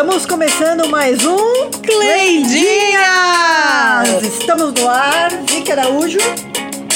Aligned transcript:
Estamos 0.00 0.24
começando 0.24 0.88
mais 0.88 1.26
um 1.26 1.36
Cleidinhas! 1.84 3.02
Estamos 4.22 4.72
no 4.72 4.88
ar, 4.88 5.28
Vicky 5.46 5.72
Araújo. 5.72 6.18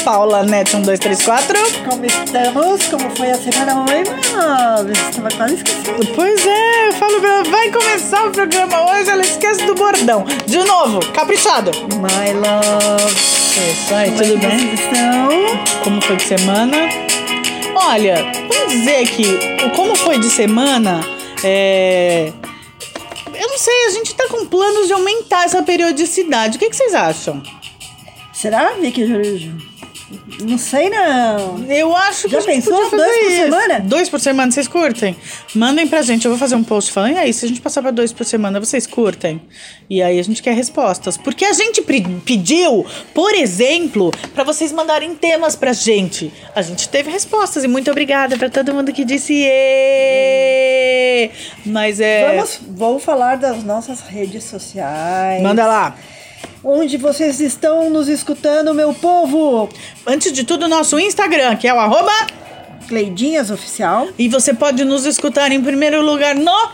Paula 0.02 0.42
Net 0.42 0.74
1234. 0.74 1.58
Como 1.86 2.06
estamos? 2.06 2.86
Como 2.86 3.14
foi 3.14 3.30
a 3.30 3.34
semana? 3.34 3.84
Oi, 3.90 4.04
mano. 4.04 4.90
Estava 4.90 5.28
quase 5.36 5.56
esquecendo. 5.56 6.06
Pois 6.16 6.46
é, 6.46 6.88
eu 6.88 6.92
falo 6.94 7.20
pra 7.20 7.28
ela, 7.28 7.44
vai 7.44 7.70
começar 7.70 8.24
o 8.26 8.30
programa 8.30 8.90
hoje, 8.90 9.10
ela 9.10 9.20
esquece 9.22 9.66
do 9.66 9.74
bordão. 9.74 10.24
De 10.46 10.64
novo, 10.64 11.00
caprichado. 11.12 11.72
My 11.96 12.32
love. 12.32 13.12
Isso 13.12 13.94
aí, 13.94 14.08
é 14.08 14.12
tudo 14.12 14.40
que 14.40 14.46
bem? 14.46 14.72
estão? 14.72 15.28
Como 15.84 16.00
foi 16.00 16.16
de 16.16 16.22
semana? 16.22 16.88
Olha, 17.74 18.32
vamos 18.48 18.72
dizer 18.72 19.06
que 19.08 19.68
como 19.76 19.94
foi 19.94 20.18
de 20.18 20.30
semana, 20.30 21.02
é... 21.44 22.32
Não 23.54 23.58
sei, 23.60 23.86
a 23.86 23.90
gente 23.90 24.12
tá 24.16 24.26
com 24.28 24.46
planos 24.46 24.88
de 24.88 24.92
aumentar 24.94 25.44
essa 25.44 25.62
periodicidade. 25.62 26.56
O 26.56 26.58
que, 26.58 26.68
que 26.68 26.74
vocês 26.74 26.92
acham? 26.92 27.40
Será, 28.32 28.72
Vicky 28.72 29.04
Araújo? 29.04 29.56
Não 30.42 30.58
sei, 30.58 30.90
não. 30.90 31.64
Eu 31.68 31.96
acho 31.96 32.24
que 32.28 32.34
Já 32.34 32.42
pensou? 32.42 32.90
Dois 32.90 32.90
por 32.90 33.30
isso. 33.30 33.42
semana? 33.42 33.80
Dois 33.80 34.08
por 34.08 34.20
semana, 34.20 34.52
vocês 34.52 34.68
curtem? 34.68 35.16
Mandem 35.54 35.88
pra 35.88 36.02
gente, 36.02 36.24
eu 36.26 36.30
vou 36.30 36.38
fazer 36.38 36.54
um 36.54 36.62
post 36.64 36.92
falando, 36.92 37.14
e 37.14 37.18
aí, 37.18 37.32
se 37.32 37.44
a 37.46 37.48
gente 37.48 37.60
passar 37.60 37.80
pra 37.80 37.90
dois 37.90 38.12
por 38.12 38.24
semana, 38.26 38.60
vocês 38.60 38.86
curtem? 38.86 39.40
E 39.88 40.02
aí 40.02 40.18
a 40.18 40.22
gente 40.22 40.42
quer 40.42 40.54
respostas. 40.54 41.16
Porque 41.16 41.44
a 41.44 41.52
gente 41.52 41.82
pediu, 42.24 42.84
por 43.14 43.34
exemplo, 43.34 44.10
pra 44.34 44.44
vocês 44.44 44.72
mandarem 44.72 45.14
temas 45.14 45.56
pra 45.56 45.72
gente. 45.72 46.32
A 46.54 46.60
gente 46.62 46.88
teve 46.88 47.10
respostas, 47.10 47.64
e 47.64 47.68
muito 47.68 47.90
obrigada 47.90 48.36
pra 48.36 48.50
todo 48.50 48.74
mundo 48.74 48.92
que 48.92 49.04
disse 49.04 49.32
"Ê". 49.42 51.30
Mas 51.64 51.98
é... 52.00 52.28
Vamos, 52.34 52.60
vou 52.68 52.98
falar 52.98 53.36
das 53.36 53.64
nossas 53.64 54.00
redes 54.02 54.44
sociais. 54.44 55.42
Manda 55.42 55.66
lá. 55.66 55.96
Onde 56.64 56.96
vocês 56.96 57.40
estão 57.40 57.90
nos 57.90 58.08
escutando, 58.08 58.72
meu 58.72 58.94
povo? 58.94 59.68
Antes 60.06 60.32
de 60.32 60.44
tudo, 60.44 60.66
nosso 60.66 60.98
Instagram, 60.98 61.56
que 61.56 61.68
é 61.68 61.74
o 61.74 61.78
arroba... 61.78 62.10
Cleidinhas 62.88 63.50
Oficial. 63.50 64.08
E 64.18 64.30
você 64.30 64.54
pode 64.54 64.82
nos 64.82 65.04
escutar 65.04 65.52
em 65.52 65.62
primeiro 65.62 66.00
lugar 66.00 66.34
no... 66.34 66.70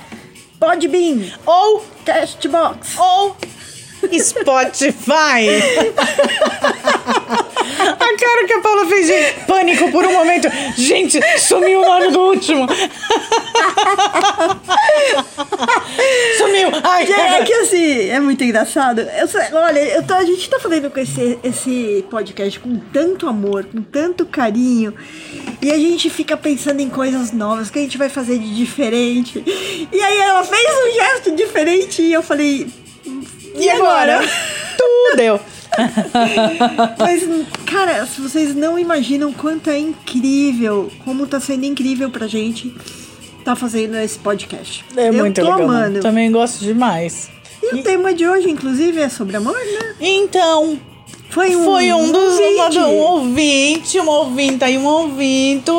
Podbean. 0.61 1.33
Ou 1.45 1.85
Castbox. 2.05 2.97
ou 2.99 3.37
Spotify. 4.19 5.47
a 7.99 8.17
cara 8.19 8.47
que 8.47 8.53
a 8.53 8.61
Paula 8.61 8.87
fez 8.87 9.07
de 9.07 9.45
pânico 9.47 9.91
por 9.91 10.05
um 10.05 10.13
momento. 10.13 10.49
Gente, 10.77 11.21
sumiu 11.39 11.81
o 11.81 11.85
nome 11.87 12.11
do 12.11 12.21
último. 12.21 12.67
sumiu. 16.39 16.69
Ai, 16.83 17.11
É 17.13 17.45
que 17.45 17.53
assim, 17.55 18.09
é 18.11 18.21
muito 18.21 18.43
engraçado. 18.45 19.01
Eu 19.01 19.29
olha, 19.59 19.79
eu 19.81 20.03
tô- 20.03 20.15
a 20.15 20.25
gente 20.25 20.49
tá 20.49 20.59
fazendo 20.59 20.91
com 20.91 21.01
esse, 21.01 21.39
esse 21.43 22.05
podcast 22.11 22.59
com 22.61 22.77
tanto 22.93 23.29
amor, 23.29 23.65
com 23.65 23.83
tanto 23.83 24.25
carinho. 24.27 24.95
E 25.63 25.71
a 25.71 25.77
gente 25.77 26.09
fica 26.11 26.37
pensando 26.37 26.81
em 26.81 26.89
coisas 26.89 27.33
novas, 27.33 27.69
o 27.69 27.73
que 27.73 27.79
a 27.79 27.83
gente 27.83 27.99
vai 27.99 28.09
fazer 28.09 28.39
de 28.39 28.55
diferente. 28.55 29.43
E 29.93 30.01
aí 30.03 30.19
ela 30.19 30.43
fez 30.45 30.67
um 30.87 30.93
gesto 30.95 31.31
diferente 31.37 32.03
e 32.03 32.13
eu 32.13 32.23
falei. 32.23 32.67
E 33.55 33.71
agora? 33.71 34.21
Tudo 34.77 35.17
deu. 35.17 35.41
Mas, 36.99 37.27
cara, 37.67 38.05
vocês 38.07 38.55
não 38.55 38.79
imaginam 38.79 39.33
quanto 39.33 39.71
é 39.71 39.79
incrível, 39.79 40.91
como 41.05 41.27
tá 41.27 41.39
sendo 41.41 41.65
incrível 41.65 42.11
pra 42.11 42.27
gente 42.27 42.73
tá 43.45 43.57
fazendo 43.57 43.97
esse 43.97 44.19
podcast. 44.19 44.85
É 44.97 45.09
eu 45.09 45.15
muito 45.15 45.41
tô 45.41 45.43
legal. 45.43 45.63
amando. 45.63 46.01
Também 46.01 46.31
gosto 46.31 46.59
demais. 46.61 47.31
E 47.63 47.75
o 47.77 47.83
tema 47.83 48.13
de 48.13 48.27
hoje, 48.27 48.51
inclusive, 48.51 49.01
é 49.01 49.09
sobre 49.09 49.37
amor, 49.37 49.55
né? 49.55 49.95
Então, 50.01 50.79
Foi 51.31 51.55
um, 51.55 51.65
Foi 51.65 51.93
um 51.93 52.11
dos 52.11 52.39
ouvinte. 52.41 52.79
uma- 52.79 52.89
um 52.89 52.97
ouvinte, 52.99 54.01
um 54.01 54.09
ouvinte 54.09 54.65
aí, 54.65 54.77
um 54.77 54.85
ouvinte, 54.85 55.71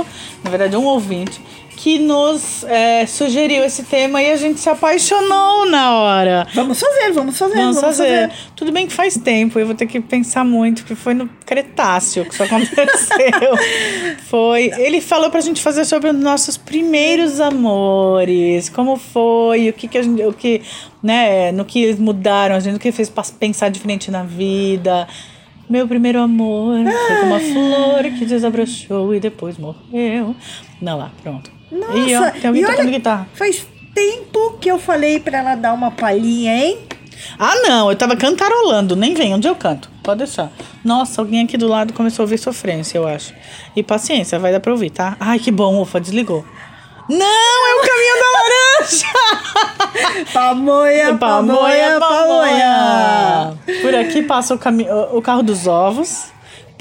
na 0.43 0.49
verdade, 0.49 0.77
um 0.77 0.85
ouvinte, 0.85 1.41
que 1.81 1.97
nos 1.97 2.63
é, 2.65 3.07
sugeriu 3.07 3.63
esse 3.63 3.81
tema 3.81 4.21
e 4.21 4.31
a 4.31 4.35
gente 4.35 4.59
se 4.59 4.69
apaixonou 4.69 5.65
na 5.65 5.95
hora. 5.95 6.47
Vamos 6.53 6.79
fazer, 6.79 7.11
vamos 7.11 7.35
fazer, 7.35 7.55
Vamos, 7.55 7.81
vamos, 7.81 7.97
fazer. 7.97 8.29
Tudo 8.55 8.71
bem 8.71 8.85
que 8.85 8.93
faz 8.93 9.17
tempo, 9.17 9.57
eu 9.57 9.65
vou 9.65 9.73
ter 9.73 9.87
que 9.87 9.99
pensar 9.99 10.45
muito, 10.45 10.83
porque 10.83 10.93
foi 10.93 11.15
no 11.15 11.27
Cretáceo 11.43 12.23
que 12.25 12.35
isso 12.35 12.43
aconteceu. 12.43 13.57
foi. 14.29 14.69
Ele 14.77 15.01
falou 15.01 15.31
pra 15.31 15.41
gente 15.41 15.59
fazer 15.59 15.83
sobre 15.85 16.11
os 16.11 16.15
nossos 16.15 16.55
primeiros 16.55 17.39
amores. 17.39 18.69
Como 18.69 18.95
foi, 18.95 19.69
o 19.69 19.73
que, 19.73 19.87
que 19.87 19.97
a 19.97 20.03
gente. 20.03 20.21
O 20.23 20.33
que, 20.33 20.61
né, 21.01 21.51
no 21.51 21.65
que 21.65 21.81
eles 21.81 21.97
mudaram, 21.97 22.55
a 22.55 22.59
gente, 22.59 22.75
o 22.75 22.79
que 22.79 22.91
fez 22.91 23.11
pensar 23.39 23.69
diferente 23.69 24.11
na 24.11 24.21
vida. 24.21 25.07
Meu 25.67 25.87
primeiro 25.87 26.19
amor 26.19 26.77
foi 27.07 27.21
uma 27.23 27.39
flor 27.39 28.03
que 28.19 28.23
desabrochou 28.23 29.15
e 29.15 29.19
depois 29.19 29.57
morreu. 29.57 30.35
Não 30.79 30.97
lá, 30.99 31.11
pronto. 31.23 31.60
Nossa, 31.71 31.97
e 31.97 32.15
ó, 32.15 32.31
tem 32.31 32.47
alguém 32.47 32.61
e 32.61 32.65
olha, 32.65 32.75
tocando 32.75 32.91
guitarra. 32.91 33.27
Faz 33.33 33.65
tempo 33.95 34.57
que 34.59 34.69
eu 34.69 34.79
falei 34.79 35.19
pra 35.19 35.37
ela 35.39 35.55
dar 35.55 35.73
uma 35.73 35.91
palhinha, 35.91 36.53
hein? 36.55 36.79
Ah, 37.37 37.53
não, 37.67 37.89
eu 37.89 37.95
tava 37.95 38.15
cantarolando, 38.15 38.95
nem 38.95 39.13
vem, 39.13 39.33
onde 39.33 39.47
eu 39.47 39.55
canto? 39.55 39.89
Pode 40.03 40.19
deixar. 40.19 40.51
Nossa, 40.83 41.21
alguém 41.21 41.43
aqui 41.45 41.55
do 41.57 41.67
lado 41.67 41.93
começou 41.93 42.23
a 42.23 42.25
ouvir 42.25 42.37
sofrência, 42.39 42.97
eu 42.97 43.07
acho. 43.07 43.33
E 43.75 43.83
paciência, 43.83 44.39
vai 44.39 44.51
dar 44.51 44.59
pra 44.59 44.71
ouvir, 44.71 44.89
tá? 44.89 45.15
Ai, 45.19 45.37
que 45.37 45.51
bom, 45.51 45.79
ufa, 45.81 45.99
desligou. 45.99 46.43
Não, 47.07 47.67
é 47.67 47.75
o 47.75 47.81
caminho 47.87 48.15
da 48.19 48.31
laranja! 48.39 50.25
Pamonha, 50.33 51.17
pamonha, 51.17 51.99
pamonha. 51.99 53.53
Por 53.81 53.93
aqui 53.95 54.21
passa 54.23 54.53
o, 54.55 54.57
cami- 54.57 54.87
o 55.11 55.21
carro 55.21 55.43
dos 55.43 55.67
ovos, 55.67 56.25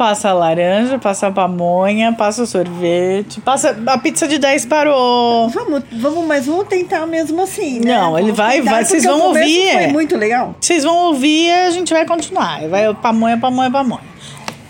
passa 0.00 0.30
a 0.30 0.32
laranja, 0.32 0.98
passa 0.98 1.26
a 1.26 1.30
pamonha, 1.30 2.10
passa 2.14 2.44
o 2.44 2.46
sorvete, 2.46 3.38
passa 3.42 3.76
a 3.86 3.98
pizza 3.98 4.26
de 4.26 4.38
10 4.38 4.64
parou. 4.64 5.50
Vamos, 5.50 5.82
vamos, 5.92 6.26
mas 6.26 6.46
vamos 6.46 6.66
tentar 6.68 7.04
mesmo 7.06 7.42
assim, 7.42 7.80
né? 7.80 7.98
Não, 7.98 8.18
ele 8.18 8.32
Vamos 8.32 8.36
vai- 8.38 8.56
tentar, 8.60 8.70
vai, 8.70 8.84
vocês 8.86 9.04
vão 9.04 9.20
ouvir, 9.26 9.72
Foi 9.74 9.82
é. 9.82 9.88
muito 9.88 10.16
legal. 10.16 10.54
Vocês 10.58 10.84
vão 10.84 10.96
ouvir 11.08 11.48
e 11.48 11.52
a 11.52 11.70
gente 11.70 11.92
vai 11.92 12.06
continuar. 12.06 12.66
Vai 12.66 12.94
pamonha, 12.94 13.36
pamonha, 13.36 13.70
pamonha. 13.70 14.00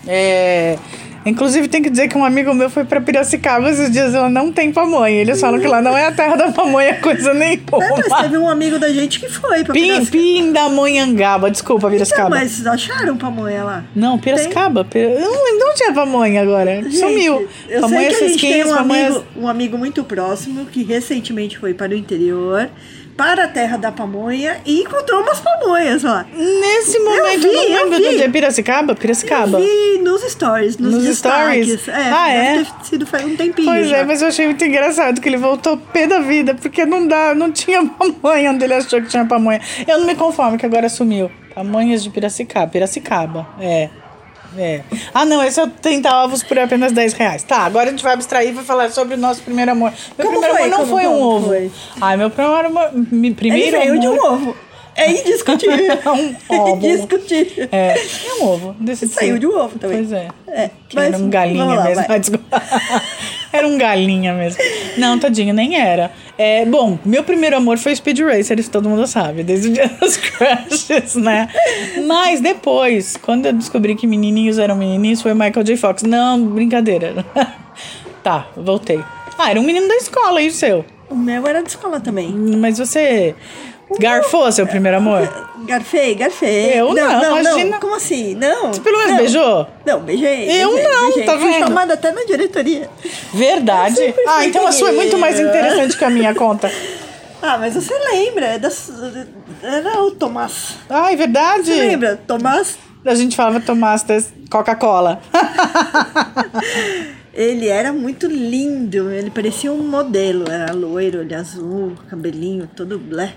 É, 0.05 0.77
inclusive, 1.25 1.67
tem 1.67 1.81
que 1.81 1.89
dizer 1.89 2.07
que 2.07 2.17
um 2.17 2.23
amigo 2.25 2.53
meu 2.53 2.69
foi 2.69 2.83
pra 2.83 2.99
Piracicaba 3.01 3.69
esses 3.69 3.91
dias. 3.91 4.13
Ela 4.13 4.29
não 4.29 4.51
tem 4.51 4.71
pamonha. 4.71 5.09
Eles 5.21 5.39
falam 5.39 5.59
que 5.59 5.67
lá 5.67 5.81
não 5.81 5.97
é 5.97 6.05
a 6.07 6.11
terra 6.11 6.35
da 6.35 6.51
pamonha, 6.51 6.95
coisa 6.95 7.31
É, 7.31 7.33
mas 7.33 7.39
nenhuma. 7.39 8.21
teve 8.23 8.37
um 8.37 8.49
amigo 8.49 8.77
da 8.79 8.89
gente 8.89 9.19
que 9.19 9.29
foi 9.29 9.63
pra 9.63 9.73
Pim. 9.73 10.05
Pindamonhangaba. 10.05 11.49
Desculpa, 11.51 11.87
Então, 11.87 11.91
Piracicaba. 11.91 12.29
mas 12.29 12.65
acharam 12.65 13.17
pamonha 13.17 13.63
lá? 13.63 13.83
Não, 13.95 14.17
Piracicaba. 14.19 14.83
Pira- 14.85 15.09
Eu 15.09 15.19
não, 15.21 15.59
não 15.59 15.73
tinha 15.75 15.93
pamonha 15.93 16.41
agora. 16.41 16.81
Gente, 16.83 16.97
Sumiu. 16.97 17.47
Eu 17.69 17.81
pamonha 17.81 18.09
sei 18.11 18.17
que 18.19 18.23
a 18.25 18.27
gente 18.27 18.41
tem 18.41 18.63
um 18.65 18.75
pamonhas- 18.75 19.15
amigo, 19.15 19.25
um 19.37 19.47
amigo 19.47 19.77
muito 19.77 20.03
próximo 20.03 20.65
que 20.65 20.83
recentemente 20.83 21.57
foi 21.57 21.73
para 21.73 21.91
o 21.93 21.95
interior, 21.95 22.69
para 23.17 23.45
a 23.45 23.47
terra 23.47 23.77
da 23.77 23.91
pamonha 23.91 24.59
e 24.65 24.81
encontrou 24.81 25.21
umas 25.21 25.39
pamonhas 25.39 26.03
lá. 26.03 26.25
Nesse 26.33 26.97
momento, 26.99 27.39
vi, 27.41 27.47
eu 27.47 27.53
não 27.53 27.63
eu 27.63 27.69
lembro 27.85 27.97
vi. 27.97 28.03
do 28.03 28.17
dia. 28.17 28.29
Piracicaba? 28.29 28.95
Piracicaba. 28.95 29.59
Eu 29.59 29.65
vi 29.65 30.01
nos 30.03 30.21
stories, 30.23 30.77
nos, 30.77 30.93
Nos 31.03 31.17
stories? 31.17 31.87
É, 31.87 31.93
Ah, 31.93 32.27
deve 32.27 32.37
é? 32.61 32.63
ter 32.63 32.85
sido 32.85 33.05
faz 33.05 33.25
um 33.25 33.35
tempinho. 33.35 33.67
Pois 33.67 33.87
já. 33.89 33.97
é, 33.97 34.03
mas 34.03 34.21
eu 34.21 34.27
achei 34.29 34.45
muito 34.45 34.63
engraçado 34.63 35.21
que 35.21 35.29
ele 35.29 35.37
voltou 35.37 35.77
pé 35.77 36.07
da 36.07 36.19
vida, 36.19 36.53
porque 36.55 36.85
não 36.85 37.07
dá, 37.07 37.33
não 37.35 37.51
tinha 37.51 37.85
pamonha 37.87 38.51
onde 38.51 38.63
ele 38.63 38.73
achou 38.73 39.01
que 39.01 39.07
tinha 39.07 39.25
pamonha. 39.25 39.61
Eu 39.87 39.99
não 39.99 40.07
me 40.07 40.15
conformo 40.15 40.57
que 40.57 40.65
agora 40.65 40.89
sumiu. 40.89 41.29
Pamonhas 41.53 42.01
de 42.03 42.09
Piracicaba. 42.09 42.67
Piracicaba, 42.67 43.47
é. 43.59 43.89
É. 44.57 44.81
Ah, 45.13 45.23
não, 45.25 45.43
esse 45.43 45.59
é 45.59 45.63
o 45.63 45.67
30 45.67 46.09
ovos 46.23 46.43
por 46.43 46.57
apenas 46.59 46.91
10 46.91 47.13
reais. 47.13 47.43
Tá, 47.43 47.59
agora 47.59 47.87
a 47.87 47.91
gente 47.91 48.03
vai 48.03 48.13
abstrair 48.13 48.49
e 48.49 48.51
vai 48.51 48.63
falar 48.63 48.89
sobre 48.91 49.15
o 49.15 49.17
nosso 49.17 49.41
primeiro 49.41 49.71
amor. 49.71 49.91
Meu 50.17 50.27
Como 50.27 50.39
primeiro 50.41 50.55
foi? 50.57 50.63
amor 50.67 50.69
não 50.71 50.77
Como- 50.85 50.91
foi 50.91 51.07
um 51.07 51.11
como 51.11 51.35
ovo. 51.35 51.47
foi? 51.47 51.71
Ai, 52.01 52.17
meu 52.17 52.29
primeiro 52.29 52.67
amor. 52.67 52.89
Ele 52.93 53.33
Primeiro 53.33 53.77
veio 53.77 53.91
amor. 53.93 54.01
de 54.01 54.07
um 54.09 54.25
ovo. 54.33 54.55
É 54.95 55.11
indiscutível. 55.11 55.77
Um 56.49 56.55
ovo. 56.59 56.75
indiscutível. 56.75 57.69
É, 57.71 57.97
é 57.97 58.33
um 58.39 58.45
ovo. 58.45 58.75
Saiu 59.07 59.39
de 59.39 59.47
um 59.47 59.57
ovo 59.57 59.79
também. 59.79 59.99
Pois 59.99 60.11
é. 60.11 60.27
É, 60.47 60.69
Que 60.89 60.99
era 60.99 61.17
um 61.17 61.29
galinha 61.29 61.63
lá, 61.65 61.83
mesmo. 61.85 62.03
era 63.53 63.67
um 63.67 63.77
galinha 63.77 64.33
mesmo. 64.33 64.61
Não, 64.97 65.17
tadinho, 65.17 65.53
nem 65.53 65.79
era. 65.79 66.11
É, 66.37 66.65
bom, 66.65 66.99
meu 67.05 67.23
primeiro 67.23 67.55
amor 67.55 67.77
foi 67.77 67.95
Speed 67.95 68.19
Racer, 68.19 68.59
isso 68.59 68.69
todo 68.69 68.89
mundo 68.89 69.07
sabe, 69.07 69.43
desde 69.43 69.69
o 69.69 69.73
dia 69.73 69.87
dos 69.99 70.17
crushes, 70.17 71.15
né? 71.15 71.47
Mas 72.05 72.41
depois, 72.41 73.15
quando 73.17 73.45
eu 73.45 73.53
descobri 73.53 73.95
que 73.95 74.05
menininhos 74.05 74.59
eram 74.59 74.75
menininhos, 74.75 75.21
foi 75.21 75.33
Michael 75.33 75.63
J. 75.63 75.77
Fox. 75.77 76.03
Não, 76.03 76.43
brincadeira. 76.47 77.25
tá, 78.23 78.47
voltei. 78.57 79.01
Ah, 79.37 79.49
era 79.49 79.59
um 79.59 79.63
menino 79.63 79.87
da 79.87 79.95
escola, 79.95 80.41
e 80.41 80.49
o 80.49 80.51
seu? 80.51 80.85
O 81.09 81.15
meu 81.15 81.45
era 81.47 81.61
de 81.61 81.69
escola 81.69 81.99
também. 81.99 82.31
Mas 82.31 82.77
você 82.77 83.35
garfou 83.99 84.51
seu 84.51 84.65
primeiro 84.67 84.97
amor? 84.97 85.27
Garfei, 85.65 86.15
garfei. 86.15 86.79
Eu 86.79 86.93
não, 86.93 87.39
imagina. 87.39 87.71
Não. 87.71 87.79
Como 87.79 87.95
assim? 87.95 88.35
Não. 88.35 88.73
Você 88.73 88.81
pelo 88.81 88.97
menos 88.97 89.11
não. 89.11 89.17
beijou? 89.17 89.67
Não, 89.85 89.99
beijei. 90.01 90.49
Eu 90.61 90.71
beijei, 90.73 90.91
não, 90.91 91.05
beijei. 91.07 91.23
tá 91.25 91.37
Fui 91.37 91.51
vendo? 91.51 91.67
chamada 91.67 91.93
até 91.93 92.11
na 92.11 92.23
diretoria. 92.23 92.89
Verdade? 93.33 94.13
Ah, 94.27 94.45
então 94.45 94.65
a 94.65 94.71
sua 94.71 94.89
é 94.89 94.93
muito 94.93 95.17
mais 95.17 95.39
interessante 95.39 95.97
que 95.97 96.05
a 96.05 96.09
minha 96.09 96.33
conta. 96.33 96.71
Ah, 97.41 97.57
mas 97.57 97.73
você 97.75 97.93
lembra? 98.11 98.57
das- 98.59 98.91
Era 99.63 100.01
o 100.03 100.11
Tomás. 100.11 100.75
Ah, 100.89 101.11
é 101.11 101.15
verdade. 101.15 101.65
Você 101.65 101.75
lembra? 101.75 102.19
Tomás? 102.27 102.77
A 103.03 103.15
gente 103.15 103.35
falava 103.35 103.59
Tomás 103.59 104.03
das 104.03 104.31
Coca-Cola. 104.49 105.19
Ele 107.33 107.67
era 107.69 107.93
muito 107.93 108.27
lindo, 108.27 109.09
ele 109.09 109.29
parecia 109.31 109.71
um 109.71 109.87
modelo, 109.87 110.51
era 110.51 110.73
loiro, 110.73 111.19
olho 111.19 111.37
azul, 111.37 111.93
cabelinho 112.09 112.69
todo 112.75 112.99
blé. 112.99 113.33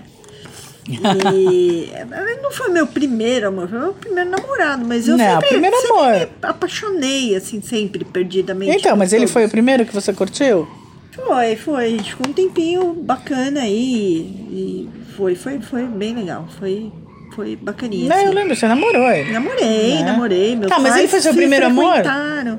E 0.87 0.95
ele 0.95 1.91
não 2.43 2.51
foi 2.51 2.69
meu 2.69 2.85
primeiro 2.85 3.47
amor, 3.47 3.67
foi 3.67 3.79
meu 3.79 3.93
primeiro 3.93 4.29
namorado, 4.29 4.85
mas 4.85 5.07
eu 5.07 5.17
Não, 5.17 5.25
sempre, 5.25 5.47
primeiro 5.49 5.75
sempre 5.77 5.97
amor. 5.97 6.13
me 6.13 6.27
apaixonei, 6.43 7.35
assim, 7.35 7.61
sempre, 7.61 8.05
perdidamente. 8.05 8.77
então, 8.77 8.95
mas 8.95 9.11
ele 9.11 9.21
todos. 9.21 9.33
foi 9.33 9.45
o 9.45 9.49
primeiro 9.49 9.85
que 9.85 9.93
você 9.93 10.13
curtiu? 10.13 10.67
Foi, 11.11 11.55
foi, 11.55 11.85
a 11.85 11.89
gente 11.89 12.09
ficou 12.11 12.27
um 12.29 12.33
tempinho 12.33 12.93
bacana 12.93 13.61
aí, 13.61 14.17
e 14.51 14.89
foi, 15.15 15.33
foi, 15.33 15.59
foi 15.61 15.83
bem 15.85 16.13
legal, 16.13 16.45
foi, 16.59 16.91
foi 17.33 17.55
bacaninha. 17.55 18.09
Não, 18.09 18.15
assim. 18.17 18.25
eu 18.25 18.33
lembro, 18.33 18.55
você 18.55 18.67
namorou 18.67 19.09
ele. 19.09 19.31
Namorei, 19.31 19.95
Né? 19.95 20.03
namorei. 20.03 20.55
Meus 20.55 20.69
Tá, 20.69 20.77
mas 20.77 20.97
ele 20.97 21.07
foi 21.07 21.21
seu 21.21 21.31
se 21.31 21.37
primeiro 21.37 21.65
amor? 21.67 22.03
Ah, 22.05 22.57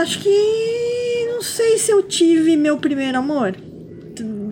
acho 0.00 0.18
que. 0.20 1.26
Não 1.28 1.42
sei 1.42 1.76
se 1.76 1.90
eu 1.92 2.02
tive 2.02 2.56
meu 2.56 2.78
primeiro 2.78 3.18
amor. 3.18 3.54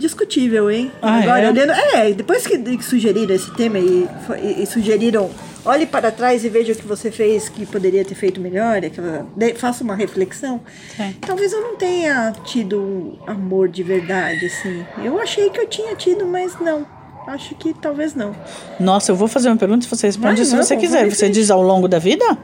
Discutível, 0.05 0.71
hein? 0.71 0.93
Ah, 1.01 1.21
Agora, 1.21 1.45
é? 1.47 1.49
olhando. 1.49 1.73
É, 1.73 2.13
depois 2.13 2.47
que, 2.47 2.83
sugeriram 2.83 3.35
esse 3.35 3.51
tema 3.55 3.79
e, 3.79 4.07
e- 4.43 4.63
e 4.63 4.67
sugeriram. 4.67 5.31
Olhe 5.65 5.87
para 5.87 6.11
trás 6.11 6.45
e 6.45 6.49
veja 6.51 6.75
o 6.75 6.77
que 6.77 6.87
você 6.87 7.11
fez 7.11 7.49
que 7.49 7.65
poderia 7.65 8.05
ter 8.05 8.15
feito 8.15 8.39
melhor. 8.39 8.85
Aquela, 8.85 9.27
de- 9.35 9.55
faça 9.55 9.83
uma 9.83 9.95
reflexão. 9.95 10.61
Sim. 10.95 11.17
Talvez 11.23 11.55
eu 11.55 11.63
não 11.63 11.77
tenha 11.77 12.35
tido 12.45 12.79
um 12.79 13.17
amor 13.27 13.71
de 13.71 13.83
verdade, 13.83 14.45
assim. 14.45 14.85
Eu 15.03 15.19
achei 15.19 15.49
que 15.49 15.59
eu 15.59 15.67
tinha 15.67 15.95
tido, 15.97 16.27
mas 16.27 16.61
não. 16.61 16.87
Acho 17.27 17.55
que 17.55 17.73
talvez 17.73 18.15
não. 18.15 18.37
Nossa, 18.79 19.11
eu 19.11 19.17
vou 19.17 19.27
fazer 19.27 19.49
uma 19.49 19.57
pergunta 19.57 19.87
e 19.87 19.89
você 19.89 20.07
responde 20.07 20.45
se 20.45 20.55
você 20.55 20.77
quiser. 20.77 21.09
Você 21.11 21.31
diz 21.31 21.51
ao 21.51 21.63
longo 21.63 21.89
da 21.89 21.99
vida? 21.99 22.37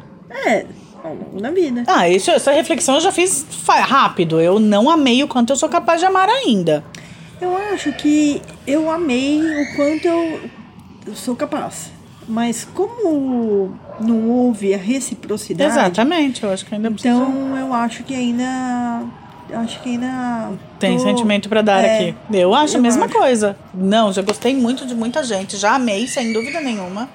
É, 0.47 0.65
ao 1.05 1.15
longo 1.15 1.39
da 1.43 1.51
vida. 1.51 1.85
Ah, 1.87 2.09
isso, 2.09 2.31
essa 2.31 2.51
reflexão 2.53 2.95
eu 2.95 3.01
já 3.03 3.13
fiz 3.13 3.45
rápido. 3.67 4.41
Eu 4.41 4.59
não 4.59 4.89
amei 4.89 5.23
o 5.23 5.29
quanto 5.29 5.51
eu 5.53 5.57
sou 5.57 5.69
capaz 5.69 6.01
de 6.01 6.07
amar 6.07 6.29
ainda. 6.31 6.83
Eu 7.41 7.57
acho 7.73 7.93
que 7.93 8.43
eu 8.67 8.91
amei 8.91 9.41
o 9.41 9.77
quanto 9.77 10.07
eu, 10.07 10.41
eu 11.07 11.15
sou 11.15 11.35
capaz. 11.35 11.91
Mas 12.29 12.65
como 12.75 13.75
não 14.01 14.29
houve 14.29 14.73
a 14.75 14.79
reciprocidade, 14.79 15.71
Exatamente, 15.73 16.43
eu 16.45 16.51
acho 16.53 16.65
que 16.67 16.75
ainda 16.75 16.91
precisa. 16.91 17.15
então 17.15 17.57
eu 17.57 17.73
acho 17.75 18.05
que 18.05 18.15
ainda. 18.15 19.03
Acho 19.53 19.81
que 19.83 19.89
ainda. 19.91 20.53
Tem 20.79 20.97
tô- 20.97 21.03
sentimento 21.03 21.49
pra 21.49 21.61
dar 21.61 21.83
é, 21.85 22.11
aqui. 22.11 22.15
Eu 22.33 22.55
acho 22.55 22.77
a 22.77 22.79
eu 22.79 22.83
mesma 22.83 23.07
acho. 23.07 23.15
coisa. 23.15 23.57
Não, 23.75 24.13
já 24.13 24.23
gostei 24.23 24.55
muito 24.55 24.87
de 24.87 24.95
muita 24.95 25.25
gente. 25.25 25.57
Já 25.57 25.75
amei, 25.75 26.07
sem 26.07 26.33
dúvida 26.33 26.61
nenhuma. 26.61 27.09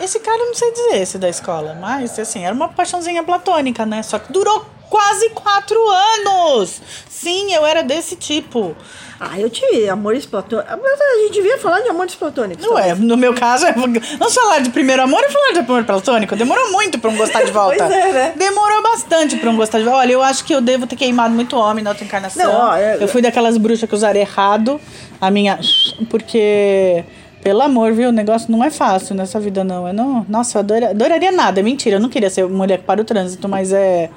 Esse 0.00 0.18
cara, 0.20 0.38
eu 0.38 0.46
não 0.46 0.54
sei 0.54 0.72
dizer 0.72 0.96
esse 1.02 1.18
da 1.18 1.28
escola, 1.28 1.76
mas 1.80 2.18
assim, 2.18 2.44
era 2.44 2.54
uma 2.54 2.68
paixãozinha 2.68 3.22
platônica, 3.22 3.84
né? 3.84 4.02
Só 4.02 4.18
que 4.18 4.32
durou 4.32 4.64
quase 4.88 5.30
quatro 5.30 5.78
anos. 5.88 6.80
Sim, 7.08 7.52
eu 7.52 7.64
era 7.66 7.82
desse 7.82 8.16
tipo. 8.16 8.74
Ah, 9.20 9.38
eu 9.38 9.50
tive 9.50 9.86
amores 9.88 10.24
platônicos. 10.24 10.74
Mas 10.82 10.98
a 11.00 11.18
gente 11.20 11.34
devia 11.34 11.58
falar 11.58 11.80
de 11.80 11.88
amores 11.90 12.14
platônicos. 12.14 12.64
Não 12.64 12.78
é, 12.78 12.94
no 12.94 13.16
meu 13.18 13.34
caso, 13.34 13.66
é- 13.66 13.72
vamos 13.72 14.34
falar 14.34 14.60
de 14.60 14.70
primeiro 14.70 15.02
amor 15.02 15.22
e 15.22 15.30
falar 15.30 15.52
de 15.52 15.58
amor 15.58 15.84
platônico. 15.84 16.34
Demorou 16.34 16.72
muito 16.72 16.98
pra 16.98 17.10
um 17.10 17.16
gostar 17.16 17.44
de 17.44 17.52
volta. 17.52 17.76
Pois 17.76 17.90
é, 17.90 18.12
né? 18.12 18.32
Demorou 18.34 18.82
bastante 18.82 19.36
pra 19.36 19.50
um 19.50 19.56
gostar 19.56 19.78
de 19.78 19.84
volta. 19.84 19.98
Olha, 20.00 20.12
eu 20.12 20.22
acho 20.22 20.42
que 20.44 20.54
eu 20.54 20.62
devo 20.62 20.86
ter 20.86 20.96
queimado 20.96 21.34
muito 21.34 21.54
homem 21.56 21.84
na 21.84 21.90
outra 21.90 22.04
encarnação. 22.04 22.42
Não, 22.50 22.68
ó, 22.70 22.76
é- 22.76 22.96
Eu 22.98 23.06
fui 23.06 23.20
daquelas 23.20 23.58
bruxas 23.58 23.86
que 23.86 23.94
usaram 23.94 24.18
errado 24.18 24.80
a 25.20 25.30
minha. 25.30 25.60
Porque. 26.08 27.04
Pelo 27.42 27.62
amor, 27.62 27.92
viu? 27.92 28.10
O 28.10 28.12
negócio 28.12 28.50
não 28.52 28.62
é 28.62 28.70
fácil 28.70 29.14
nessa 29.14 29.40
vida, 29.40 29.64
não. 29.64 29.86
Eu 29.88 29.94
não. 29.94 30.26
Nossa, 30.28 30.58
eu 30.58 30.60
adora- 30.60 30.90
adoraria 30.90 31.32
nada. 31.32 31.60
É 31.60 31.62
mentira. 31.62 31.96
Eu 31.96 32.00
não 32.00 32.08
queria 32.10 32.28
ser 32.28 32.46
mulher 32.46 32.80
para 32.80 33.00
o 33.00 33.04
trânsito, 33.04 33.48
mas 33.48 33.72
é. 33.72 34.10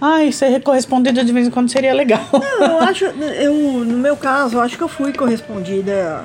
Ai, 0.00 0.32
ser 0.32 0.60
correspondida 0.62 1.24
de 1.24 1.32
vez 1.32 1.46
em 1.46 1.50
quando 1.50 1.70
seria 1.70 1.94
legal. 1.94 2.20
Não, 2.32 2.66
eu 2.66 2.80
acho, 2.82 3.04
eu, 3.04 3.54
no 3.84 3.96
meu 3.98 4.16
caso, 4.16 4.56
eu 4.56 4.60
acho 4.60 4.76
que 4.76 4.82
eu 4.82 4.88
fui 4.88 5.12
correspondida, 5.12 6.24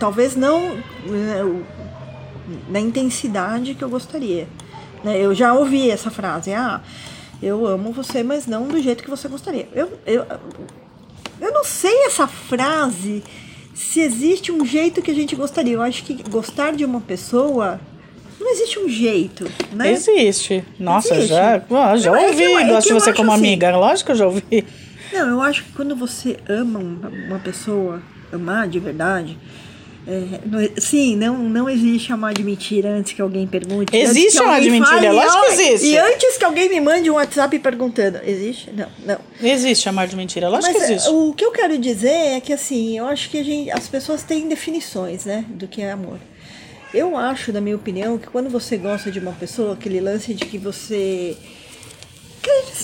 talvez 0.00 0.34
não 0.34 0.74
né, 1.06 1.62
na 2.68 2.80
intensidade 2.80 3.74
que 3.74 3.82
eu 3.84 3.88
gostaria. 3.88 4.48
né? 5.04 5.16
Eu 5.16 5.32
já 5.34 5.54
ouvi 5.54 5.88
essa 5.90 6.10
frase, 6.10 6.52
ah, 6.52 6.80
eu 7.40 7.64
amo 7.66 7.92
você, 7.92 8.22
mas 8.24 8.46
não 8.48 8.66
do 8.66 8.82
jeito 8.82 9.02
que 9.04 9.08
você 9.08 9.28
gostaria. 9.28 9.68
Eu, 9.72 9.88
eu, 10.04 10.26
eu 11.40 11.52
não 11.52 11.62
sei 11.64 12.04
essa 12.04 12.26
frase 12.26 13.22
se 13.78 14.00
existe 14.00 14.50
um 14.50 14.64
jeito 14.66 15.00
que 15.00 15.10
a 15.10 15.14
gente 15.14 15.34
gostaria. 15.36 15.74
Eu 15.74 15.82
acho 15.82 16.02
que 16.04 16.22
gostar 16.28 16.72
de 16.72 16.84
uma 16.84 17.00
pessoa 17.00 17.80
não 18.40 18.50
existe 18.52 18.78
um 18.78 18.88
jeito, 18.88 19.50
né? 19.72 19.90
Existe. 19.92 20.64
Nossa, 20.78 21.14
Existe. 21.14 21.28
já, 21.34 21.62
ó, 21.70 21.96
já 21.96 22.10
Não, 22.12 22.18
é 22.18 22.26
ouvi. 22.28 22.42
eu- 22.44 22.58
é 22.58 22.64
Gosto 22.68 22.88
de 22.88 22.94
você 22.94 23.12
como 23.12 23.32
assim. 23.32 23.40
amiga. 23.40 23.76
Lógico 23.76 24.06
que 24.06 24.12
eu 24.12 24.16
já 24.16 24.26
ouvi. 24.26 24.64
Não, 25.12 25.28
eu 25.28 25.42
acho 25.42 25.64
que 25.64 25.72
quando 25.72 25.96
você 25.96 26.38
ama 26.48 26.78
uma, 26.78 27.08
uma 27.08 27.38
pessoa, 27.38 28.00
amar 28.32 28.68
de 28.68 28.78
verdade, 28.78 29.36
é, 30.08 30.40
não 30.46 30.58
é- 30.58 30.70
sim, 30.78 31.16
não, 31.16 31.36
não 31.38 31.68
existe 31.68 32.10
amar 32.12 32.32
de 32.32 32.42
mentira 32.42 32.88
antes 32.88 33.12
que 33.12 33.20
alguém 33.20 33.46
pergunte. 33.46 33.94
Existe 33.94 34.38
que 34.38 34.42
amar 34.42 34.60
de 34.60 34.70
mentira, 34.70 34.94
fale, 34.94 35.10
lógico 35.10 35.40
que 35.42 35.52
existe. 35.52 35.86
E 35.88 35.98
antes 35.98 36.38
que 36.38 36.44
alguém 36.44 36.68
me 36.70 36.80
mande 36.80 37.10
um 37.10 37.14
WhatsApp 37.14 37.58
perguntando, 37.58 38.18
existe? 38.24 38.70
Não, 38.72 38.88
não. 39.04 39.18
Existe 39.42 39.86
amar 39.86 40.08
de 40.08 40.16
mentira. 40.16 40.48
Lógico 40.48 40.72
Mas 40.72 40.82
que 40.86 40.90
é, 40.90 40.94
existe. 40.94 41.10
o 41.10 41.34
que 41.34 41.44
eu 41.44 41.50
quero 41.52 41.76
dizer 41.76 42.08
é 42.08 42.40
que 42.40 42.54
assim, 42.54 42.96
eu 42.96 43.06
acho 43.06 43.28
que 43.28 43.44
gente, 43.44 43.70
as 43.70 43.86
pessoas 43.86 44.22
têm 44.22 44.48
definições, 44.48 45.26
né, 45.26 45.44
do 45.48 45.68
que 45.68 45.82
é 45.82 45.90
amor. 45.92 46.18
Eu 46.94 47.14
acho, 47.14 47.52
na 47.52 47.60
minha 47.60 47.76
opinião, 47.76 48.16
que 48.16 48.28
quando 48.28 48.48
você 48.48 48.78
gosta 48.78 49.10
de 49.10 49.18
uma 49.18 49.32
pessoa, 49.32 49.74
aquele 49.74 50.00
lance 50.00 50.32
de 50.32 50.46
que 50.46 50.56
você 50.56 51.36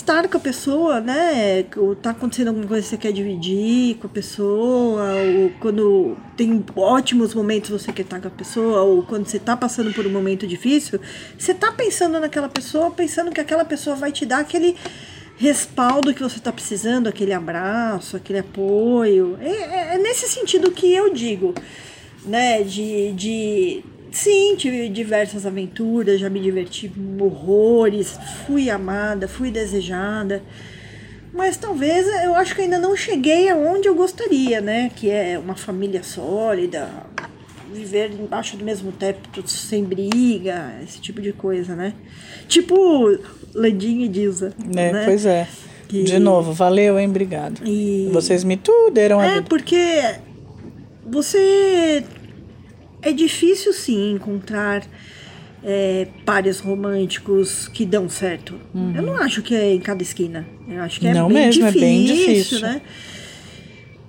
estar 0.05 0.27
com 0.27 0.37
a 0.37 0.39
pessoa, 0.39 1.01
né? 1.01 1.65
Ou 1.77 1.95
tá 1.95 2.11
acontecendo 2.11 2.49
alguma 2.49 2.67
coisa 2.67 2.83
que 2.83 2.89
você 2.89 2.97
quer 2.97 3.11
dividir 3.11 3.95
com 3.95 4.05
a 4.05 4.09
pessoa, 4.09 5.03
ou 5.15 5.51
quando 5.59 6.15
tem 6.37 6.63
ótimos 6.75 7.33
momentos 7.33 7.71
você 7.71 7.91
quer 7.91 8.03
estar 8.03 8.21
com 8.21 8.27
a 8.27 8.31
pessoa, 8.31 8.81
ou 8.83 9.01
quando 9.01 9.25
você 9.27 9.39
tá 9.39 9.57
passando 9.57 9.91
por 9.93 10.05
um 10.05 10.11
momento 10.11 10.45
difícil, 10.45 10.99
você 11.37 11.55
tá 11.55 11.71
pensando 11.71 12.19
naquela 12.19 12.47
pessoa, 12.47 12.91
pensando 12.91 13.31
que 13.31 13.41
aquela 13.41 13.65
pessoa 13.65 13.95
vai 13.95 14.11
te 14.11 14.25
dar 14.27 14.39
aquele 14.39 14.75
respaldo 15.37 16.13
que 16.13 16.21
você 16.21 16.39
tá 16.39 16.51
precisando, 16.51 17.07
aquele 17.07 17.33
abraço, 17.33 18.15
aquele 18.15 18.39
apoio. 18.39 19.37
É, 19.41 19.49
é- 19.49 19.95
é 19.95 19.97
nesse 19.97 20.27
sentido 20.27 20.71
que 20.71 20.93
eu 20.93 21.11
digo, 21.11 21.53
né? 22.23 22.61
De. 22.61 23.11
de 23.13 23.94
Sim, 24.15 24.55
tive 24.55 24.87
diversas 24.87 25.45
aventuras, 25.45 26.21
já 26.21 26.29
me 26.29 26.39
diverti 26.39 26.89
horrores, 27.19 28.17
fui 28.47 28.69
amada, 28.69 29.27
fui 29.27 29.51
desejada. 29.51 30.41
Mas 31.33 31.57
talvez 31.57 32.07
eu 32.23 32.33
acho 32.33 32.55
que 32.55 32.61
ainda 32.61 32.79
não 32.79 32.95
cheguei 32.95 33.49
aonde 33.49 33.89
eu 33.89 33.93
gostaria, 33.93 34.61
né? 34.61 34.89
Que 34.95 35.09
é 35.09 35.37
uma 35.37 35.55
família 35.57 36.01
sólida, 36.01 36.87
viver 37.73 38.09
embaixo 38.13 38.55
do 38.55 38.63
mesmo 38.63 38.93
teto 38.93 39.45
sem 39.49 39.83
briga, 39.83 40.73
esse 40.81 41.01
tipo 41.01 41.21
de 41.21 41.33
coisa, 41.33 41.75
né? 41.75 41.93
Tipo 42.47 43.19
Landinho 43.53 44.05
e 44.05 44.07
Dilsa. 44.07 44.53
É, 44.77 44.91
né? 44.93 45.03
Pois 45.03 45.25
é. 45.25 45.45
Que- 45.89 46.03
De 46.03 46.19
novo, 46.19 46.53
valeu, 46.53 46.97
hein? 46.97 47.09
Obrigado. 47.09 47.59
E- 47.67 48.09
Vocês 48.13 48.45
me 48.45 48.55
tuderam 48.55 49.19
a 49.19 49.25
É, 49.27 49.41
porque 49.41 49.99
você. 51.05 52.01
É 53.05 53.13
difícil 53.13 53.71
sim 53.71 54.13
encontrar 54.13 54.83
é, 55.63 56.07
pares 56.25 56.59
românticos 56.59 57.67
que 57.67 57.85
dão 57.85 58.09
certo. 58.09 58.55
Eu 58.95 59.01
não 59.01 59.15
acho 59.15 59.41
que 59.41 59.55
é 59.55 59.73
em 59.73 59.79
cada 59.79 60.03
esquina. 60.03 60.45
Eu 60.67 60.81
acho 60.81 60.99
que 60.99 61.07
é 61.07 61.11
Uhum. 61.11 61.15
Não 61.19 61.27
bem, 61.27 61.45
mesmo, 61.45 61.65
é 61.65 61.71
difícil, 61.71 61.81
bem 61.81 62.05
difícil. 62.05 62.59
né? 62.61 62.81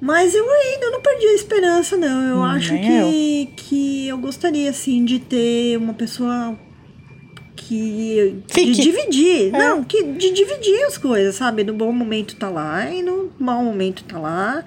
Mas 0.01 0.35
eu 0.35 0.45
ainda 0.51 0.91
não 0.91 1.01
perdi 1.01 1.27
a 1.27 1.35
esperança, 1.35 1.97
não. 1.97 2.23
Eu 2.29 2.43
acho 2.43 2.75
nem 2.75 2.83
que, 2.83 3.53
que 3.57 4.09
eu 4.09 4.19
gostaria, 4.19 4.69
assim, 4.69 5.05
de 5.05 5.19
ter 5.19 5.79
uma 5.79 5.95
pessoa 5.95 6.55
que. 7.55 8.43
Fique. 8.49 8.73
De 8.73 8.83
dividir. 8.83 9.55
É. 9.55 9.59
Não, 9.59 9.83
que, 9.83 10.03
de 10.03 10.31
dividir 10.31 10.85
as 10.85 10.99
coisas, 10.99 11.35
sabe? 11.35 11.65
No 11.65 11.73
bom 11.73 11.91
momento 11.93 12.37
tá 12.37 12.49
lá 12.49 12.91
e 12.91 13.03
no 13.03 13.31
mau 13.39 13.65
momento 13.65 14.05
tá 14.05 14.19
lá. 14.19 14.65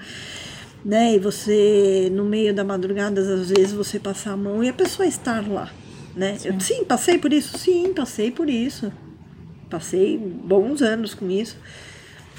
Né? 0.83 1.15
E 1.15 1.19
você, 1.19 2.09
no 2.11 2.23
meio 2.23 2.53
da 2.53 2.63
madrugada, 2.63 3.19
às 3.21 3.49
vezes 3.49 3.73
você 3.73 3.99
passar 3.99 4.31
a 4.31 4.37
mão 4.37 4.63
e 4.63 4.69
a 4.69 4.73
pessoa 4.73 5.07
estar 5.07 5.47
lá. 5.47 5.71
Né? 6.15 6.37
Eu, 6.43 6.59
sim, 6.59 6.83
passei 6.83 7.17
por 7.17 7.31
isso? 7.33 7.57
Sim, 7.57 7.93
passei 7.93 8.31
por 8.31 8.49
isso. 8.49 8.91
Passei 9.69 10.17
bons 10.17 10.81
anos 10.81 11.13
com 11.13 11.29
isso. 11.29 11.57